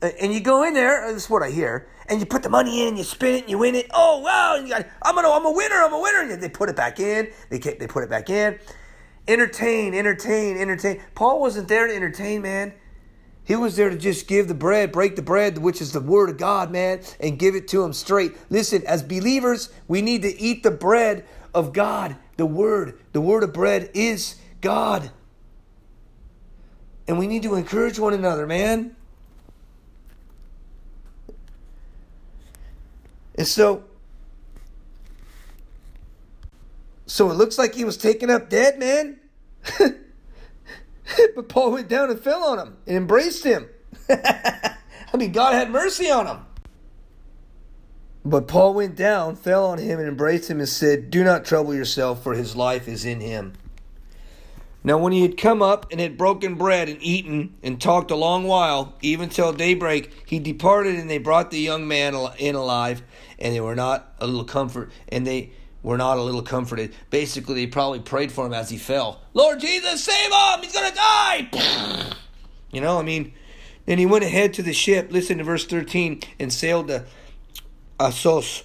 And 0.00 0.32
you 0.32 0.38
go 0.38 0.62
in 0.62 0.74
there, 0.74 1.06
uh, 1.06 1.12
this 1.12 1.24
is 1.24 1.30
what 1.30 1.42
I 1.42 1.50
hear, 1.50 1.88
and 2.08 2.20
you 2.20 2.26
put 2.26 2.44
the 2.44 2.50
money 2.50 2.86
in, 2.86 2.96
you 2.96 3.02
spin 3.02 3.34
it, 3.34 3.40
and 3.40 3.50
you 3.50 3.58
win 3.58 3.74
it. 3.74 3.90
Oh 3.92 4.20
wow! 4.20 4.54
And 4.56 4.68
you 4.68 4.74
got, 4.74 4.86
I'm 5.02 5.16
gonna, 5.16 5.28
I'm 5.28 5.44
a 5.44 5.50
winner, 5.50 5.74
I'm 5.74 5.92
a 5.92 6.00
winner. 6.00 6.20
And 6.20 6.40
they 6.40 6.48
put 6.48 6.68
it 6.68 6.76
back 6.76 7.00
in. 7.00 7.32
They 7.50 7.58
they 7.58 7.88
put 7.88 8.04
it 8.04 8.10
back 8.10 8.30
in. 8.30 8.60
Entertain, 9.26 9.92
entertain, 9.92 10.56
entertain. 10.56 11.02
Paul 11.16 11.40
wasn't 11.40 11.66
there 11.66 11.88
to 11.88 11.92
entertain, 11.92 12.42
man. 12.42 12.74
He 13.48 13.56
was 13.56 13.76
there 13.76 13.88
to 13.88 13.96
just 13.96 14.28
give 14.28 14.46
the 14.46 14.52
bread, 14.52 14.92
break 14.92 15.16
the 15.16 15.22
bread, 15.22 15.56
which 15.56 15.80
is 15.80 15.92
the 15.92 16.00
word 16.00 16.28
of 16.28 16.36
God, 16.36 16.70
man, 16.70 17.00
and 17.18 17.38
give 17.38 17.54
it 17.54 17.66
to 17.68 17.82
him 17.82 17.94
straight. 17.94 18.36
Listen, 18.50 18.86
as 18.86 19.02
believers, 19.02 19.70
we 19.88 20.02
need 20.02 20.20
to 20.20 20.38
eat 20.38 20.62
the 20.62 20.70
bread 20.70 21.24
of 21.54 21.72
God, 21.72 22.16
the 22.36 22.44
word. 22.44 23.00
The 23.12 23.22
word 23.22 23.42
of 23.42 23.54
bread 23.54 23.90
is 23.94 24.36
God. 24.60 25.10
And 27.08 27.18
we 27.18 27.26
need 27.26 27.42
to 27.44 27.54
encourage 27.54 27.98
one 27.98 28.12
another, 28.12 28.46
man. 28.46 28.94
And 33.34 33.46
so, 33.46 33.84
so 37.06 37.30
it 37.30 37.34
looks 37.34 37.56
like 37.56 37.74
he 37.74 37.86
was 37.86 37.96
taken 37.96 38.28
up 38.28 38.50
dead, 38.50 38.78
man. 38.78 39.20
but 41.34 41.48
Paul 41.48 41.72
went 41.72 41.88
down 41.88 42.10
and 42.10 42.20
fell 42.20 42.44
on 42.44 42.58
him 42.58 42.76
and 42.86 42.96
embraced 42.96 43.44
him. 43.44 43.68
I 44.08 45.16
mean, 45.16 45.32
God 45.32 45.54
had 45.54 45.70
mercy 45.70 46.10
on 46.10 46.26
him. 46.26 46.38
But 48.24 48.46
Paul 48.46 48.74
went 48.74 48.96
down, 48.96 49.36
fell 49.36 49.66
on 49.66 49.78
him, 49.78 49.98
and 49.98 50.08
embraced 50.08 50.50
him 50.50 50.58
and 50.58 50.68
said, 50.68 51.10
Do 51.10 51.24
not 51.24 51.44
trouble 51.44 51.74
yourself, 51.74 52.22
for 52.22 52.34
his 52.34 52.54
life 52.54 52.88
is 52.88 53.04
in 53.04 53.20
him. 53.20 53.54
Now, 54.84 54.98
when 54.98 55.12
he 55.12 55.22
had 55.22 55.36
come 55.36 55.62
up 55.62 55.86
and 55.90 56.00
had 56.00 56.16
broken 56.16 56.54
bread 56.54 56.88
and 56.88 57.02
eaten 57.02 57.54
and 57.62 57.80
talked 57.80 58.10
a 58.10 58.16
long 58.16 58.44
while, 58.44 58.94
even 59.02 59.28
till 59.28 59.52
daybreak, 59.52 60.24
he 60.26 60.38
departed, 60.38 60.96
and 60.96 61.08
they 61.08 61.18
brought 61.18 61.50
the 61.50 61.58
young 61.58 61.88
man 61.88 62.14
in 62.38 62.54
alive, 62.54 63.02
and 63.38 63.54
they 63.54 63.60
were 63.60 63.74
not 63.74 64.12
a 64.20 64.26
little 64.26 64.44
comfort, 64.44 64.90
and 65.08 65.26
they 65.26 65.52
were 65.82 65.96
not 65.96 66.18
a 66.18 66.22
little 66.22 66.42
comforted. 66.42 66.94
Basically, 67.10 67.54
they 67.54 67.66
probably 67.66 68.00
prayed 68.00 68.32
for 68.32 68.46
him 68.46 68.52
as 68.52 68.70
he 68.70 68.76
fell. 68.78 69.20
Lord 69.34 69.60
Jesus, 69.60 70.04
save 70.04 70.32
him! 70.32 70.62
He's 70.62 70.72
gonna 70.72 70.94
die! 70.94 72.14
You 72.70 72.82
know, 72.82 72.98
I 72.98 73.02
mean, 73.02 73.32
then 73.86 73.96
he 73.96 74.04
went 74.04 74.24
ahead 74.24 74.52
to 74.54 74.62
the 74.62 74.74
ship, 74.74 75.10
listen 75.10 75.38
to 75.38 75.44
verse 75.44 75.64
13, 75.64 76.20
and 76.38 76.52
sailed 76.52 76.88
to 76.88 77.06
Assos. 77.98 78.64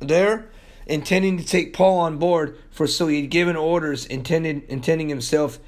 There, 0.00 0.50
intending 0.86 1.36
to 1.36 1.44
take 1.44 1.74
Paul 1.74 2.00
on 2.00 2.16
board, 2.16 2.56
for 2.70 2.86
so 2.86 3.06
he 3.06 3.20
had 3.20 3.30
given 3.30 3.56
orders, 3.56 4.06
intended, 4.06 4.62
intending 4.68 5.10
himself 5.10 5.58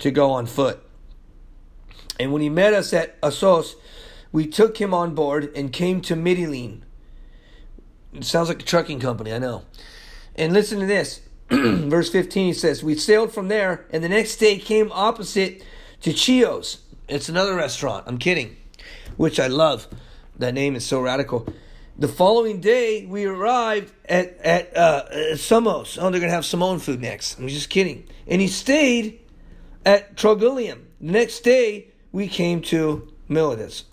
to 0.00 0.10
go 0.10 0.32
on 0.32 0.44
foot. 0.44 0.82
And 2.20 2.32
when 2.32 2.42
he 2.42 2.50
met 2.50 2.74
us 2.74 2.92
at 2.92 3.16
Assos, 3.22 3.76
we 4.30 4.46
took 4.46 4.78
him 4.78 4.92
on 4.92 5.14
board 5.14 5.50
and 5.56 5.72
came 5.72 6.00
to 6.02 6.14
Mytilene. 6.14 6.82
It 8.12 8.24
sounds 8.24 8.48
like 8.48 8.60
a 8.60 8.64
trucking 8.64 9.00
company, 9.00 9.32
I 9.32 9.38
know. 9.38 9.64
And 10.36 10.52
listen 10.52 10.80
to 10.80 10.86
this. 10.86 11.20
Verse 11.50 12.10
15 12.10 12.54
says, 12.54 12.82
We 12.82 12.94
sailed 12.96 13.32
from 13.32 13.48
there, 13.48 13.86
and 13.90 14.02
the 14.02 14.08
next 14.08 14.36
day 14.36 14.58
came 14.58 14.90
opposite 14.92 15.64
to 16.00 16.12
Chios. 16.12 16.78
It's 17.08 17.28
another 17.28 17.54
restaurant. 17.54 18.04
I'm 18.06 18.18
kidding. 18.18 18.56
Which 19.16 19.38
I 19.38 19.46
love. 19.46 19.86
That 20.38 20.54
name 20.54 20.74
is 20.74 20.84
so 20.84 21.00
radical. 21.00 21.46
The 21.96 22.08
following 22.08 22.60
day, 22.60 23.06
we 23.06 23.24
arrived 23.24 23.92
at, 24.06 24.36
at 24.38 24.76
uh, 24.76 25.36
Samos. 25.36 25.96
Oh, 25.96 26.10
they're 26.10 26.18
going 26.18 26.22
to 26.22 26.34
have 26.34 26.44
Samoan 26.44 26.80
food 26.80 27.00
next. 27.00 27.38
I'm 27.38 27.46
just 27.46 27.70
kidding. 27.70 28.08
And 28.26 28.40
he 28.40 28.48
stayed 28.48 29.20
at 29.86 30.16
Trogyllium. 30.16 30.82
The 31.00 31.12
next 31.12 31.40
day, 31.40 31.92
we 32.10 32.26
came 32.26 32.62
to 32.62 33.12
Miletus. 33.28 33.84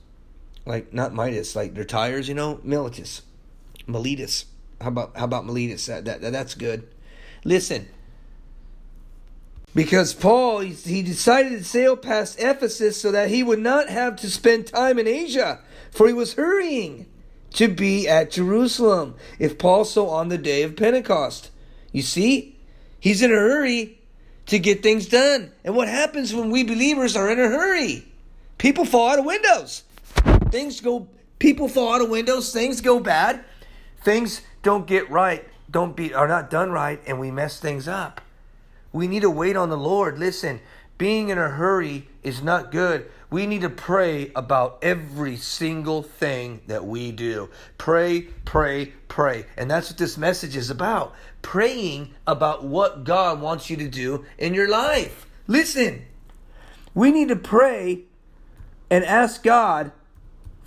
Like, 0.66 0.94
not 0.94 1.14
Midas, 1.14 1.56
like 1.56 1.76
their 1.76 1.86
tires, 1.86 2.28
you 2.28 2.34
know? 2.34 2.60
Miletus. 2.64 3.22
Miletus. 3.86 4.46
How 4.82 4.90
about 4.90 5.16
how 5.16 5.26
about 5.26 5.46
Miletus? 5.46 5.86
That, 5.86 6.06
that, 6.06 6.22
that's 6.22 6.56
good. 6.56 6.88
Listen, 7.44 7.88
because 9.74 10.14
Paul 10.14 10.60
he, 10.60 10.74
he 10.74 11.02
decided 11.02 11.60
to 11.60 11.64
sail 11.64 11.96
past 11.96 12.40
Ephesus 12.40 13.00
so 13.00 13.12
that 13.12 13.30
he 13.30 13.44
would 13.44 13.60
not 13.60 13.90
have 13.90 14.16
to 14.18 14.30
spend 14.30 14.68
time 14.68 15.00
in 15.00 15.08
Asia, 15.08 15.60
for 15.92 16.08
he 16.08 16.14
was 16.14 16.34
hurrying 16.34 17.08
to 17.54 17.68
be 17.68 18.08
at 18.08 18.32
Jerusalem. 18.32 19.16
If 19.40 19.58
Paul 19.58 19.86
so 19.86 20.10
on 20.10 20.30
the 20.30 20.38
day 20.38 20.64
of 20.64 20.76
Pentecost, 20.76 21.52
you 21.92 22.02
see, 22.02 22.58
he's 23.00 23.22
in 23.22 23.32
a 23.32 23.36
hurry 23.36 24.00
to 24.48 24.60
get 24.60 24.84
things 24.84 25.08
done. 25.08 25.52
And 25.64 25.76
what 25.76 25.88
happens 25.88 26.34
when 26.34 26.50
we 26.50 26.64
believers 26.64 27.16
are 27.16 27.30
in 27.30 27.40
a 27.40 27.48
hurry? 27.48 28.06
People 28.58 28.86
fall 28.86 29.10
out 29.10 29.20
of 29.20 29.26
windows. 29.26 29.84
Things 30.50 30.82
go. 30.82 31.08
People 31.40 31.68
fall 31.68 31.94
out 31.96 32.02
of 32.02 32.10
windows. 32.10 32.54
Things 32.54 32.82
go 32.82 33.00
bad. 33.00 33.44
Things 34.04 34.42
don't 34.64 34.88
get 34.88 35.10
right, 35.10 35.48
don't 35.70 35.96
be 35.96 36.14
are 36.14 36.28
not 36.28 36.50
done 36.50 36.72
right, 36.72 37.02
and 37.08 37.20
we 37.20 37.32
mess 37.32 37.60
things 37.60 37.88
up. 37.88 38.22
We 38.92 39.08
need 39.08 39.22
to 39.22 39.30
wait 39.30 39.56
on 39.56 39.70
the 39.70 39.78
Lord. 39.78 40.20
Listen, 40.20 40.60
being 40.98 41.30
in 41.30 41.38
a 41.38 41.50
hurry 41.50 42.08
is 42.22 42.44
not 42.44 42.72
good. 42.72 43.10
We 43.32 43.48
need 43.48 43.62
to 43.62 43.70
pray 43.70 44.32
about 44.36 44.78
every 44.82 45.38
single 45.38 46.04
thing 46.04 46.62
that 46.68 46.86
we 46.86 47.12
do. 47.12 47.50
Pray, 47.78 48.28
pray, 48.46 48.94
pray. 49.08 49.46
And 49.58 49.72
that's 49.72 49.90
what 49.90 49.98
this 49.98 50.18
message 50.18 50.56
is 50.56 50.70
about. 50.70 51.16
Praying 51.42 52.14
about 52.28 52.66
what 52.66 53.04
God 53.04 53.42
wants 53.42 53.70
you 53.70 53.78
to 53.78 53.88
do 53.88 54.26
in 54.38 54.54
your 54.54 54.70
life. 54.70 55.26
Listen, 55.48 56.04
we 56.94 57.12
need 57.12 57.30
to 57.30 57.36
pray 57.36 58.04
and 58.90 59.06
ask 59.06 59.42
God 59.42 59.94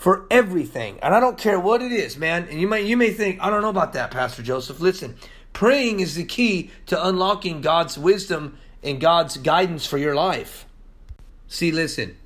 for 0.05 0.27
everything. 0.31 0.99
And 1.01 1.15
I 1.15 1.19
don't 1.19 1.39
care 1.39 1.59
what 1.59 1.81
it 1.81 1.91
is, 1.91 2.19
man. 2.19 2.47
And 2.51 2.61
you 2.61 2.69
may 2.69 2.83
you 2.83 2.95
may 2.95 3.11
think, 3.11 3.41
I 3.41 3.49
don't 3.49 3.63
know 3.63 3.71
about 3.71 3.95
that, 3.95 4.11
Pastor 4.11 4.43
Joseph. 4.43 4.79
Listen, 4.79 5.17
praying 5.55 6.01
is 6.01 6.15
the 6.15 6.27
key 6.27 6.71
to 6.89 7.09
unlocking 7.09 7.63
God's 7.63 7.97
wisdom 7.97 8.59
and 8.83 9.01
God's 9.01 9.39
guidance 9.39 9.87
for 9.87 9.97
your 9.97 10.15
life. 10.15 10.67
See, 11.49 11.73
listen. 11.73 12.19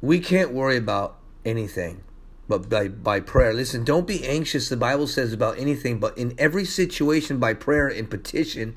We 0.00 0.18
can't 0.18 0.50
worry 0.50 0.76
about 0.76 1.18
anything 1.44 2.02
but 2.48 2.68
by, 2.68 2.88
by 2.88 3.20
prayer. 3.20 3.54
Listen, 3.54 3.84
don't 3.84 4.08
be 4.08 4.26
anxious, 4.26 4.68
the 4.68 4.76
Bible 4.76 5.06
says, 5.06 5.32
about 5.32 5.60
anything, 5.60 6.00
but 6.00 6.18
in 6.18 6.34
every 6.36 6.64
situation 6.64 7.38
by 7.38 7.54
prayer 7.54 7.86
and 7.86 8.10
petition, 8.10 8.76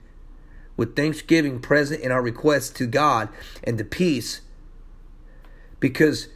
with 0.78 0.96
thanksgiving 0.96 1.60
present 1.60 2.02
in 2.02 2.12
our 2.12 2.22
requests 2.22 2.70
to 2.70 2.86
God 2.86 3.30
and 3.64 3.80
the 3.80 3.84
peace. 3.84 4.42
Because 5.80 6.28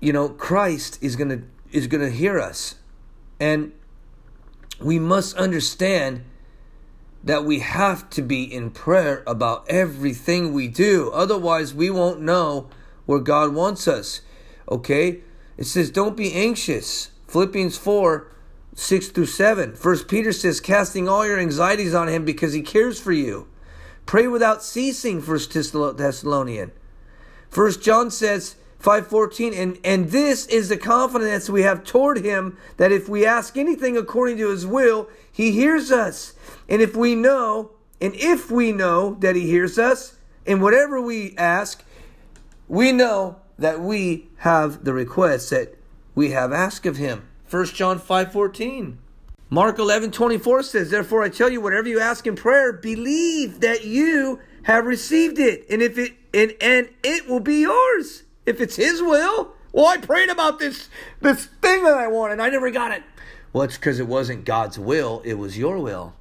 you 0.00 0.12
know, 0.12 0.28
Christ 0.28 0.98
is 1.02 1.16
going 1.16 1.30
to 1.30 1.42
is 1.70 1.86
going 1.86 2.02
to 2.02 2.10
hear 2.10 2.40
us. 2.40 2.76
And 3.38 3.72
we 4.80 4.98
must 4.98 5.36
understand 5.36 6.24
that 7.22 7.44
we 7.44 7.60
have 7.60 8.08
to 8.10 8.22
be 8.22 8.42
in 8.42 8.70
prayer 8.70 9.22
about 9.26 9.68
everything 9.68 10.52
we 10.52 10.68
do. 10.68 11.10
Otherwise, 11.12 11.74
we 11.74 11.90
won't 11.90 12.20
know 12.20 12.68
where 13.06 13.18
God 13.18 13.54
wants 13.54 13.86
us. 13.86 14.22
Okay? 14.70 15.20
It 15.56 15.64
says, 15.64 15.90
don't 15.90 16.16
be 16.16 16.32
anxious. 16.32 17.10
Philippians 17.28 17.76
4 17.76 18.26
6 18.74 19.08
through 19.08 19.26
7. 19.26 19.74
First 19.74 20.08
Peter 20.08 20.32
says, 20.32 20.60
casting 20.60 21.08
all 21.08 21.26
your 21.26 21.38
anxieties 21.38 21.92
on 21.92 22.08
him 22.08 22.24
because 22.24 22.52
he 22.54 22.62
cares 22.62 22.98
for 22.98 23.12
you. 23.12 23.46
Pray 24.06 24.26
without 24.26 24.62
ceasing, 24.62 25.20
First 25.20 25.52
Thessalonian. 25.52 26.72
First 27.50 27.82
John 27.82 28.10
says, 28.10 28.56
514 28.80 29.52
and 29.52 29.78
and 29.84 30.10
this 30.10 30.46
is 30.46 30.70
the 30.70 30.76
confidence 30.76 31.50
we 31.50 31.62
have 31.62 31.84
toward 31.84 32.24
him 32.24 32.56
that 32.78 32.90
if 32.90 33.10
we 33.10 33.26
ask 33.26 33.58
anything 33.58 33.96
according 33.96 34.38
to 34.38 34.48
his 34.48 34.66
will 34.66 35.08
he 35.30 35.52
hears 35.52 35.92
us. 35.92 36.32
And 36.68 36.80
if 36.80 36.96
we 36.96 37.14
know 37.14 37.72
and 38.00 38.14
if 38.14 38.50
we 38.50 38.72
know 38.72 39.16
that 39.20 39.36
he 39.36 39.46
hears 39.46 39.78
us 39.78 40.16
in 40.46 40.60
whatever 40.60 41.00
we 41.00 41.34
ask 41.36 41.84
we 42.68 42.90
know 42.90 43.36
that 43.58 43.80
we 43.80 44.28
have 44.38 44.84
the 44.84 44.94
request 44.94 45.50
that 45.50 45.76
we 46.14 46.30
have 46.30 46.50
asked 46.50 46.86
of 46.86 46.96
him. 46.96 47.28
1 47.50 47.66
john 47.66 47.98
514 47.98 48.98
mark 49.50 49.76
11:24 49.76 50.64
says 50.64 50.90
therefore 50.90 51.22
i 51.22 51.28
tell 51.28 51.50
you 51.50 51.60
whatever 51.60 51.88
you 51.88 52.00
ask 52.00 52.26
in 52.26 52.34
prayer 52.34 52.72
believe 52.72 53.60
that 53.60 53.84
you 53.84 54.40
have 54.62 54.86
received 54.86 55.38
it 55.38 55.66
and 55.68 55.82
if 55.82 55.98
it 55.98 56.12
and 56.32 56.54
and 56.62 56.88
it 57.02 57.28
will 57.28 57.40
be 57.40 57.62
yours 57.62 58.22
if 58.46 58.60
it's 58.60 58.76
His 58.76 59.02
will, 59.02 59.52
well, 59.72 59.86
I 59.86 59.98
prayed 59.98 60.28
about 60.28 60.58
this 60.58 60.88
this 61.20 61.46
thing 61.46 61.84
that 61.84 61.96
I 61.96 62.08
wanted, 62.08 62.40
I 62.40 62.48
never 62.48 62.70
got 62.70 62.92
it. 62.92 63.02
Well, 63.52 63.64
it's 63.64 63.76
because 63.76 63.98
it 64.00 64.06
wasn't 64.06 64.44
God's 64.44 64.78
will; 64.78 65.22
it 65.24 65.34
was 65.34 65.58
your 65.58 65.78
will. 65.78 66.14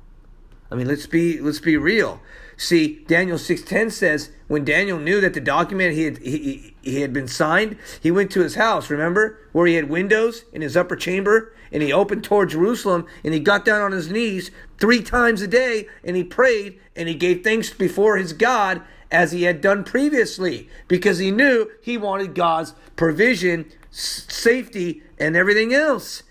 I 0.72 0.76
mean, 0.76 0.88
let's 0.88 1.08
be 1.08 1.40
let's 1.40 1.60
be 1.60 1.78
real. 1.78 2.22
See, 2.58 3.06
Daniel 3.08 3.38
six 3.38 3.62
ten 3.62 3.90
says 3.90 4.32
when 4.48 4.66
Daniel 4.66 5.00
knew 5.00 5.22
that 5.22 5.34
the 5.34 5.42
document 5.42 5.96
he 5.96 6.04
had 6.04 6.18
he, 6.20 6.76
he 6.82 7.02
had 7.02 7.14
been 7.14 7.28
signed, 7.28 7.78
he 8.02 8.12
went 8.12 8.32
to 8.32 8.42
his 8.42 8.56
house. 8.56 8.90
Remember 8.90 9.40
where 9.52 9.66
he 9.66 9.76
had 9.76 9.90
windows 9.90 10.46
in 10.54 10.62
his 10.62 10.78
upper 10.78 10.96
chamber, 10.96 11.54
and 11.72 11.82
he 11.82 11.94
opened 11.94 12.24
toward 12.24 12.50
Jerusalem, 12.50 13.08
and 13.24 13.34
he 13.34 13.40
got 13.40 13.66
down 13.66 13.82
on 13.82 13.92
his 13.92 14.12
knees 14.12 14.52
three 14.78 15.02
times 15.02 15.42
a 15.42 15.48
day, 15.48 15.88
and 16.04 16.16
he 16.16 16.24
prayed, 16.24 16.80
and 16.96 17.10
he 17.10 17.16
gave 17.16 17.44
thanks 17.44 17.72
before 17.72 18.18
his 18.18 18.34
God, 18.34 18.82
as 19.12 19.32
he 19.32 19.43
had 19.43 19.62
done 19.62 19.84
previously 19.84 20.69
because 20.88 21.17
he 21.17 21.32
knew 21.32 21.69
he 21.82 21.98
wanted 21.98 22.36
God's 22.36 22.74
provision, 22.95 23.65
safety, 23.91 25.04
and 25.17 25.36
everything 25.36 25.74
else. 25.74 26.24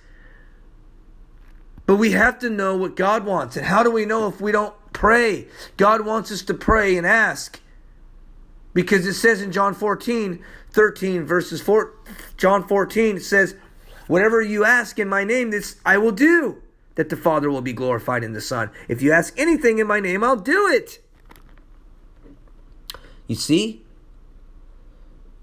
But 1.87 1.97
we 1.97 2.13
have 2.13 2.39
to 2.41 2.51
know 2.51 2.77
what 2.77 2.97
God 2.97 3.25
wants. 3.25 3.57
And 3.57 3.67
how 3.67 3.83
do 3.83 3.91
we 3.91 4.05
know 4.05 4.29
if 4.29 4.41
we 4.41 4.53
don't 4.53 4.75
pray? 4.93 5.49
God 5.77 6.05
wants 6.05 6.31
us 6.31 6.43
to 6.43 6.55
pray 6.55 6.97
and 6.97 7.07
ask. 7.07 7.61
Because 8.75 9.07
it 9.07 9.15
says 9.15 9.41
in 9.41 9.51
John 9.51 9.75
14, 9.75 10.45
13, 10.71 11.25
verses 11.25 11.63
4, 11.63 11.93
John 12.37 12.69
14, 12.69 13.17
it 13.17 13.25
says, 13.25 13.57
Whatever 14.07 14.41
you 14.41 14.65
ask 14.65 14.99
in 14.99 15.09
my 15.09 15.25
name, 15.25 15.51
this 15.51 15.77
I 15.85 15.99
will 15.99 16.13
do, 16.13 16.63
that 16.95 17.09
the 17.09 17.17
Father 17.17 17.51
will 17.51 17.63
be 17.63 17.73
glorified 17.73 18.23
in 18.23 18.35
the 18.35 18.41
Son. 18.41 18.71
If 18.87 19.03
you 19.03 19.13
ask 19.13 19.33
anything 19.39 19.79
in 19.79 19.87
my 19.87 20.01
name, 20.01 20.23
I'll 20.23 20.37
do 20.37 20.69
it. 20.69 21.03
You 23.29 23.37
see? 23.37 23.85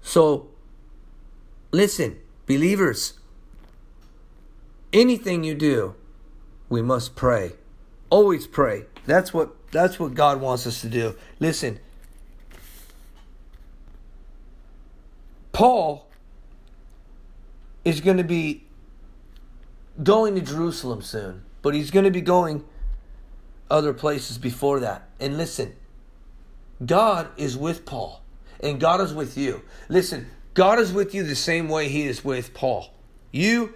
So, 0.02 0.48
listen, 1.72 2.18
believers, 2.44 3.14
anything 4.92 5.42
you 5.42 5.54
do, 5.54 5.94
we 6.68 6.82
must 6.82 7.16
pray. 7.16 7.52
Always 8.10 8.46
pray. 8.46 8.84
That's 9.06 9.32
what 9.32 9.54
that's 9.70 9.98
what 9.98 10.14
God 10.14 10.40
wants 10.40 10.66
us 10.66 10.80
to 10.82 10.88
do. 10.88 11.16
Listen. 11.40 11.80
Paul 15.52 16.06
is 17.84 18.00
going 18.00 18.18
to 18.18 18.24
be 18.24 18.64
going 20.02 20.34
to 20.34 20.42
Jerusalem 20.42 21.00
soon, 21.00 21.44
but 21.62 21.74
he's 21.74 21.90
going 21.90 22.04
to 22.04 22.10
be 22.10 22.20
going 22.20 22.64
other 23.70 23.94
places 23.94 24.38
before 24.38 24.80
that. 24.80 25.08
And 25.18 25.38
listen, 25.38 25.74
God 26.84 27.28
is 27.36 27.56
with 27.56 27.86
Paul, 27.86 28.22
and 28.60 28.80
God 28.80 29.00
is 29.00 29.14
with 29.14 29.38
you. 29.38 29.62
Listen, 29.88 30.26
God 30.54 30.78
is 30.78 30.92
with 30.92 31.14
you 31.14 31.22
the 31.22 31.34
same 31.34 31.68
way 31.68 31.88
He 31.88 32.02
is 32.02 32.24
with 32.24 32.52
Paul. 32.52 32.92
You 33.30 33.74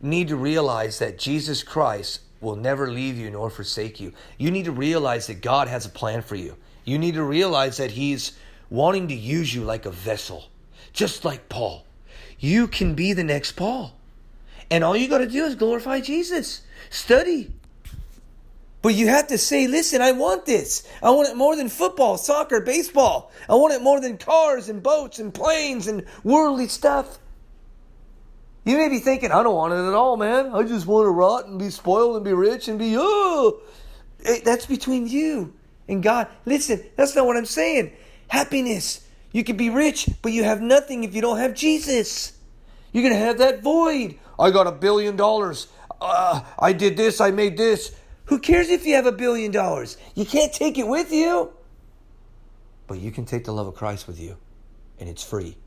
need 0.00 0.28
to 0.28 0.36
realize 0.36 0.98
that 0.98 1.18
Jesus 1.18 1.62
Christ 1.62 2.20
will 2.40 2.56
never 2.56 2.90
leave 2.90 3.16
you 3.16 3.30
nor 3.30 3.48
forsake 3.48 4.00
you. 4.00 4.12
You 4.36 4.50
need 4.50 4.64
to 4.64 4.72
realize 4.72 5.28
that 5.28 5.40
God 5.40 5.68
has 5.68 5.86
a 5.86 5.90
plan 5.90 6.22
for 6.22 6.34
you. 6.34 6.56
You 6.84 6.98
need 6.98 7.14
to 7.14 7.22
realize 7.22 7.76
that 7.76 7.92
He's 7.92 8.32
wanting 8.68 9.08
to 9.08 9.14
use 9.14 9.54
you 9.54 9.62
like 9.62 9.86
a 9.86 9.90
vessel, 9.90 10.50
just 10.92 11.24
like 11.24 11.48
Paul. 11.48 11.86
You 12.38 12.66
can 12.66 12.94
be 12.94 13.12
the 13.12 13.24
next 13.24 13.52
Paul. 13.52 13.94
And 14.70 14.82
all 14.82 14.96
you 14.96 15.08
got 15.08 15.18
to 15.18 15.26
do 15.26 15.44
is 15.44 15.54
glorify 15.54 16.00
Jesus. 16.00 16.62
Study, 16.90 17.52
but 18.82 18.94
you 18.94 19.06
have 19.06 19.28
to 19.28 19.38
say, 19.38 19.68
listen, 19.68 20.02
I 20.02 20.12
want 20.12 20.44
this. 20.44 20.86
I 21.02 21.10
want 21.10 21.28
it 21.28 21.36
more 21.36 21.54
than 21.54 21.68
football, 21.68 22.18
soccer, 22.18 22.60
baseball. 22.60 23.30
I 23.48 23.54
want 23.54 23.72
it 23.72 23.80
more 23.80 24.00
than 24.00 24.18
cars 24.18 24.68
and 24.68 24.82
boats 24.82 25.20
and 25.20 25.32
planes 25.32 25.86
and 25.86 26.04
worldly 26.24 26.66
stuff. 26.66 27.18
You 28.64 28.76
may 28.76 28.88
be 28.88 28.98
thinking, 28.98 29.30
I 29.32 29.42
don't 29.42 29.54
want 29.54 29.72
it 29.72 29.76
at 29.76 29.94
all, 29.94 30.16
man. 30.16 30.50
I 30.52 30.62
just 30.64 30.86
want 30.86 31.06
to 31.06 31.10
rot 31.10 31.46
and 31.46 31.58
be 31.58 31.70
spoiled 31.70 32.16
and 32.16 32.24
be 32.24 32.32
rich 32.32 32.68
and 32.68 32.78
be, 32.78 32.96
oh. 32.98 33.60
That's 34.44 34.66
between 34.66 35.08
you 35.08 35.54
and 35.88 36.02
God. 36.02 36.28
Listen, 36.44 36.84
that's 36.96 37.14
not 37.16 37.26
what 37.26 37.36
I'm 37.36 37.44
saying. 37.44 37.92
Happiness. 38.28 39.06
You 39.32 39.44
can 39.44 39.56
be 39.56 39.70
rich, 39.70 40.08
but 40.22 40.32
you 40.32 40.44
have 40.44 40.60
nothing 40.60 41.04
if 41.04 41.14
you 41.14 41.22
don't 41.22 41.38
have 41.38 41.54
Jesus. 41.54 42.32
You're 42.92 43.02
going 43.02 43.14
to 43.14 43.18
have 43.18 43.38
that 43.38 43.62
void. 43.62 44.18
I 44.38 44.50
got 44.50 44.66
a 44.66 44.72
billion 44.72 45.16
dollars. 45.16 45.68
Uh, 46.00 46.42
I 46.58 46.72
did 46.72 46.96
this. 46.96 47.20
I 47.20 47.30
made 47.30 47.56
this. 47.56 47.94
Who 48.32 48.38
cares 48.38 48.70
if 48.70 48.86
you 48.86 48.94
have 48.94 49.04
a 49.04 49.12
billion 49.12 49.50
dollars? 49.50 49.98
You 50.14 50.24
can't 50.24 50.54
take 50.54 50.78
it 50.78 50.88
with 50.88 51.12
you. 51.12 51.52
But 52.86 52.98
you 52.98 53.10
can 53.10 53.26
take 53.26 53.44
the 53.44 53.52
love 53.52 53.66
of 53.66 53.74
Christ 53.74 54.06
with 54.06 54.18
you, 54.18 54.38
and 54.98 55.06
it's 55.06 55.22
free. 55.22 55.58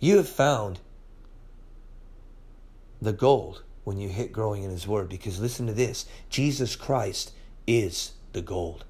You 0.00 0.16
have 0.16 0.30
found 0.30 0.80
the 3.02 3.12
gold 3.12 3.64
when 3.84 3.98
you 3.98 4.08
hit 4.08 4.32
growing 4.32 4.62
in 4.62 4.70
His 4.70 4.88
Word 4.88 5.10
because 5.10 5.38
listen 5.38 5.66
to 5.66 5.74
this 5.74 6.06
Jesus 6.30 6.74
Christ 6.74 7.32
is 7.66 8.12
the 8.32 8.40
gold. 8.40 8.86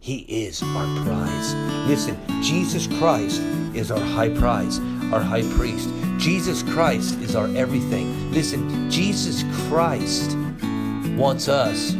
He 0.00 0.22
is 0.22 0.60
our 0.60 1.04
prize. 1.04 1.54
Listen, 1.86 2.18
Jesus 2.42 2.88
Christ 2.98 3.40
is 3.76 3.92
our 3.92 4.00
high 4.00 4.30
prize, 4.30 4.80
our 5.12 5.20
high 5.20 5.48
priest. 5.52 5.88
Jesus 6.18 6.64
Christ 6.64 7.20
is 7.20 7.36
our 7.36 7.46
everything. 7.56 8.32
Listen, 8.32 8.90
Jesus 8.90 9.44
Christ 9.68 10.36
wants 11.16 11.48
us 11.48 11.92
to 11.92 11.98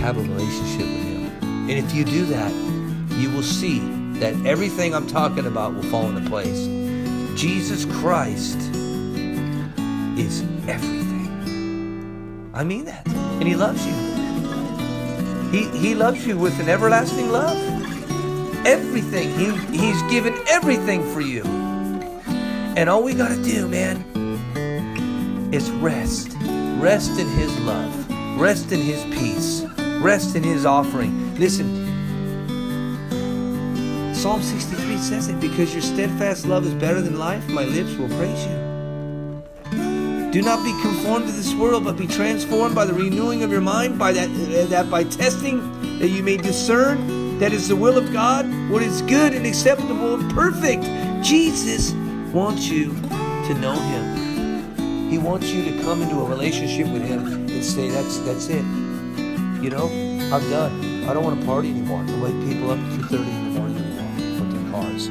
have 0.00 0.16
a 0.16 0.22
relationship 0.22 0.86
with 0.86 1.04
Him. 1.04 1.30
And 1.42 1.72
if 1.72 1.94
you 1.94 2.04
do 2.04 2.24
that, 2.26 2.52
you 3.18 3.30
will 3.30 3.42
see 3.42 3.80
that 4.20 4.34
everything 4.46 4.94
I'm 4.94 5.06
talking 5.06 5.46
about 5.46 5.74
will 5.74 5.82
fall 5.84 6.08
into 6.08 6.28
place. 6.28 6.66
Jesus 7.38 7.84
Christ 7.84 8.56
is 10.18 10.42
everything. 10.66 12.50
I 12.54 12.64
mean 12.64 12.86
that. 12.86 13.06
And 13.06 13.42
He 13.46 13.54
loves 13.54 13.86
you. 13.86 13.92
He, 15.50 15.68
he 15.78 15.94
loves 15.94 16.26
you 16.26 16.38
with 16.38 16.58
an 16.60 16.68
everlasting 16.68 17.30
love. 17.30 17.56
Everything. 18.66 19.30
He, 19.38 19.50
he's 19.76 20.02
given 20.10 20.34
everything 20.48 21.02
for 21.12 21.20
you. 21.20 21.44
And 21.44 22.88
all 22.88 23.02
we 23.02 23.14
got 23.14 23.28
to 23.28 23.42
do, 23.42 23.68
man, 23.68 24.02
is 25.52 25.70
rest. 25.72 26.35
Rest 26.80 27.18
in 27.18 27.28
His 27.28 27.58
love. 27.60 28.10
Rest 28.38 28.72
in 28.72 28.80
His 28.80 29.02
peace. 29.16 29.64
Rest 30.00 30.36
in 30.36 30.42
His 30.42 30.66
offering. 30.66 31.34
Listen, 31.38 31.86
Psalm 34.14 34.42
63 34.42 34.96
says 34.98 35.28
it 35.28 35.40
because 35.40 35.72
your 35.72 35.82
steadfast 35.82 36.46
love 36.46 36.66
is 36.66 36.74
better 36.74 37.00
than 37.00 37.18
life, 37.18 37.46
my 37.48 37.64
lips 37.64 37.94
will 37.96 38.08
praise 38.08 38.44
you. 38.44 38.66
Do 40.32 40.42
not 40.42 40.64
be 40.64 40.72
conformed 40.82 41.26
to 41.26 41.32
this 41.32 41.54
world, 41.54 41.84
but 41.84 41.96
be 41.96 42.06
transformed 42.06 42.74
by 42.74 42.84
the 42.84 42.92
renewing 42.92 43.42
of 43.42 43.50
your 43.50 43.60
mind, 43.60 43.98
by 43.98 44.12
that, 44.12 44.26
that 44.68 44.90
by 44.90 45.04
testing 45.04 45.98
that 45.98 46.08
you 46.08 46.22
may 46.22 46.36
discern 46.36 47.38
that 47.38 47.52
is 47.52 47.68
the 47.68 47.76
will 47.76 47.96
of 47.96 48.12
God, 48.12 48.46
what 48.70 48.82
is 48.82 49.00
good 49.02 49.32
and 49.32 49.46
acceptable 49.46 50.14
and 50.14 50.30
perfect. 50.32 50.82
Jesus 51.22 51.92
wants 52.32 52.68
you 52.68 52.94
to 52.94 53.54
know 53.60 53.74
Him. 53.74 54.25
He 55.10 55.18
wants 55.18 55.48
you 55.50 55.64
to 55.64 55.82
come 55.82 56.02
into 56.02 56.20
a 56.20 56.24
relationship 56.24 56.88
with 56.88 57.02
Him 57.02 57.26
and 57.26 57.64
say, 57.64 57.88
"That's 57.88 58.18
that's 58.20 58.48
it." 58.48 58.64
You 59.62 59.70
know, 59.70 59.86
I'm 60.32 60.42
done. 60.50 61.04
I 61.08 61.14
don't 61.14 61.24
want 61.24 61.40
to 61.40 61.46
party 61.46 61.70
anymore. 61.70 62.04
I 62.06 62.20
wake 62.20 62.38
people 62.48 62.70
up 62.70 62.78
at 62.78 62.92
2:30 62.98 63.30
in 63.30 63.54
the 63.54 63.60
morning 63.60 63.76
anymore 63.78 64.10
with 64.40 64.50
their 64.52 64.66
cars. 64.72 65.08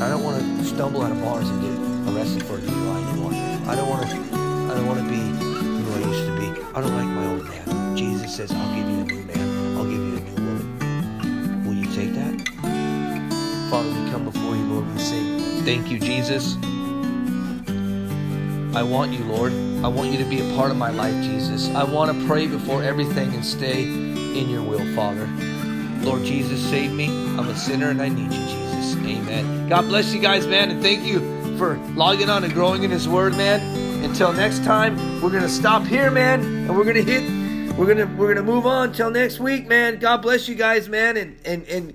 I 0.00 0.08
don't 0.10 0.22
want 0.22 0.36
to 0.38 0.64
stumble 0.64 1.02
out 1.02 1.10
of 1.10 1.20
bars 1.22 1.48
and 1.48 1.58
get 1.64 1.74
arrested 2.14 2.42
for 2.44 2.56
a 2.56 2.60
DUI 2.60 2.98
anymore. 3.10 3.32
I 3.66 3.74
don't 3.74 3.88
want 3.88 4.08
to. 4.08 4.16
I 4.70 4.74
don't 4.76 4.86
want 4.86 5.00
to 5.00 5.08
be 5.08 5.22
who 5.82 5.88
I 5.96 6.00
used 6.06 6.24
to 6.28 6.34
be. 6.38 6.48
I 6.74 6.80
don't 6.82 6.94
like 6.94 7.08
my 7.08 7.26
old 7.32 7.44
man. 7.48 7.96
Jesus 7.96 8.36
says, 8.36 8.52
"I'll 8.52 8.74
give 8.76 8.88
you 8.88 9.00
a 9.00 9.04
new 9.04 9.22
man. 9.24 9.76
I'll 9.76 9.84
give 9.84 10.02
you 10.08 10.16
a 10.20 10.24
new 10.28 10.36
woman." 10.46 11.64
Will 11.64 11.74
you 11.74 11.88
take 11.96 12.12
that? 12.14 12.34
Father, 13.70 13.88
we 13.88 14.10
come 14.12 14.24
before 14.24 14.54
you, 14.54 14.64
Lord. 14.72 14.84
We 14.94 15.00
say, 15.00 15.22
"Thank 15.64 15.90
you, 15.90 15.98
Jesus." 15.98 16.56
I 18.76 18.82
want 18.82 19.10
you, 19.10 19.24
Lord. 19.24 19.54
I 19.82 19.88
want 19.88 20.12
you 20.12 20.18
to 20.18 20.24
be 20.26 20.38
a 20.38 20.54
part 20.54 20.70
of 20.70 20.76
my 20.76 20.90
life, 20.90 21.14
Jesus. 21.24 21.70
I 21.70 21.82
want 21.82 22.12
to 22.12 22.26
pray 22.26 22.46
before 22.46 22.82
everything 22.82 23.32
and 23.32 23.42
stay 23.42 23.84
in 23.84 24.50
your 24.50 24.62
will, 24.62 24.84
Father. 24.94 25.26
Lord 26.02 26.24
Jesus, 26.24 26.60
save 26.68 26.92
me. 26.92 27.06
I'm 27.06 27.48
a 27.48 27.56
sinner 27.56 27.88
and 27.88 28.02
I 28.02 28.10
need 28.10 28.30
you, 28.30 28.38
Jesus. 28.38 28.96
Amen. 28.96 29.66
God 29.70 29.88
bless 29.88 30.12
you 30.12 30.20
guys, 30.20 30.46
man, 30.46 30.70
and 30.70 30.82
thank 30.82 31.06
you 31.06 31.20
for 31.56 31.78
logging 31.94 32.28
on 32.28 32.44
and 32.44 32.52
growing 32.52 32.82
in 32.82 32.90
His 32.90 33.08
Word, 33.08 33.34
man. 33.34 33.62
Until 34.04 34.34
next 34.34 34.62
time, 34.62 35.22
we're 35.22 35.30
gonna 35.30 35.48
stop 35.48 35.82
here, 35.84 36.10
man, 36.10 36.42
and 36.42 36.76
we're 36.76 36.84
gonna 36.84 37.00
hit. 37.00 37.22
We're 37.78 37.86
gonna 37.86 38.14
we're 38.14 38.34
gonna 38.34 38.46
move 38.46 38.66
on 38.66 38.92
till 38.92 39.10
next 39.10 39.40
week, 39.40 39.66
man. 39.66 39.98
God 39.98 40.18
bless 40.18 40.48
you 40.48 40.54
guys, 40.54 40.86
man, 40.86 41.16
and 41.16 41.38
and 41.46 41.66
and 41.66 41.94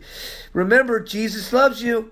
remember, 0.52 1.00
Jesus 1.00 1.54
loves 1.54 1.84
you. 1.84 2.12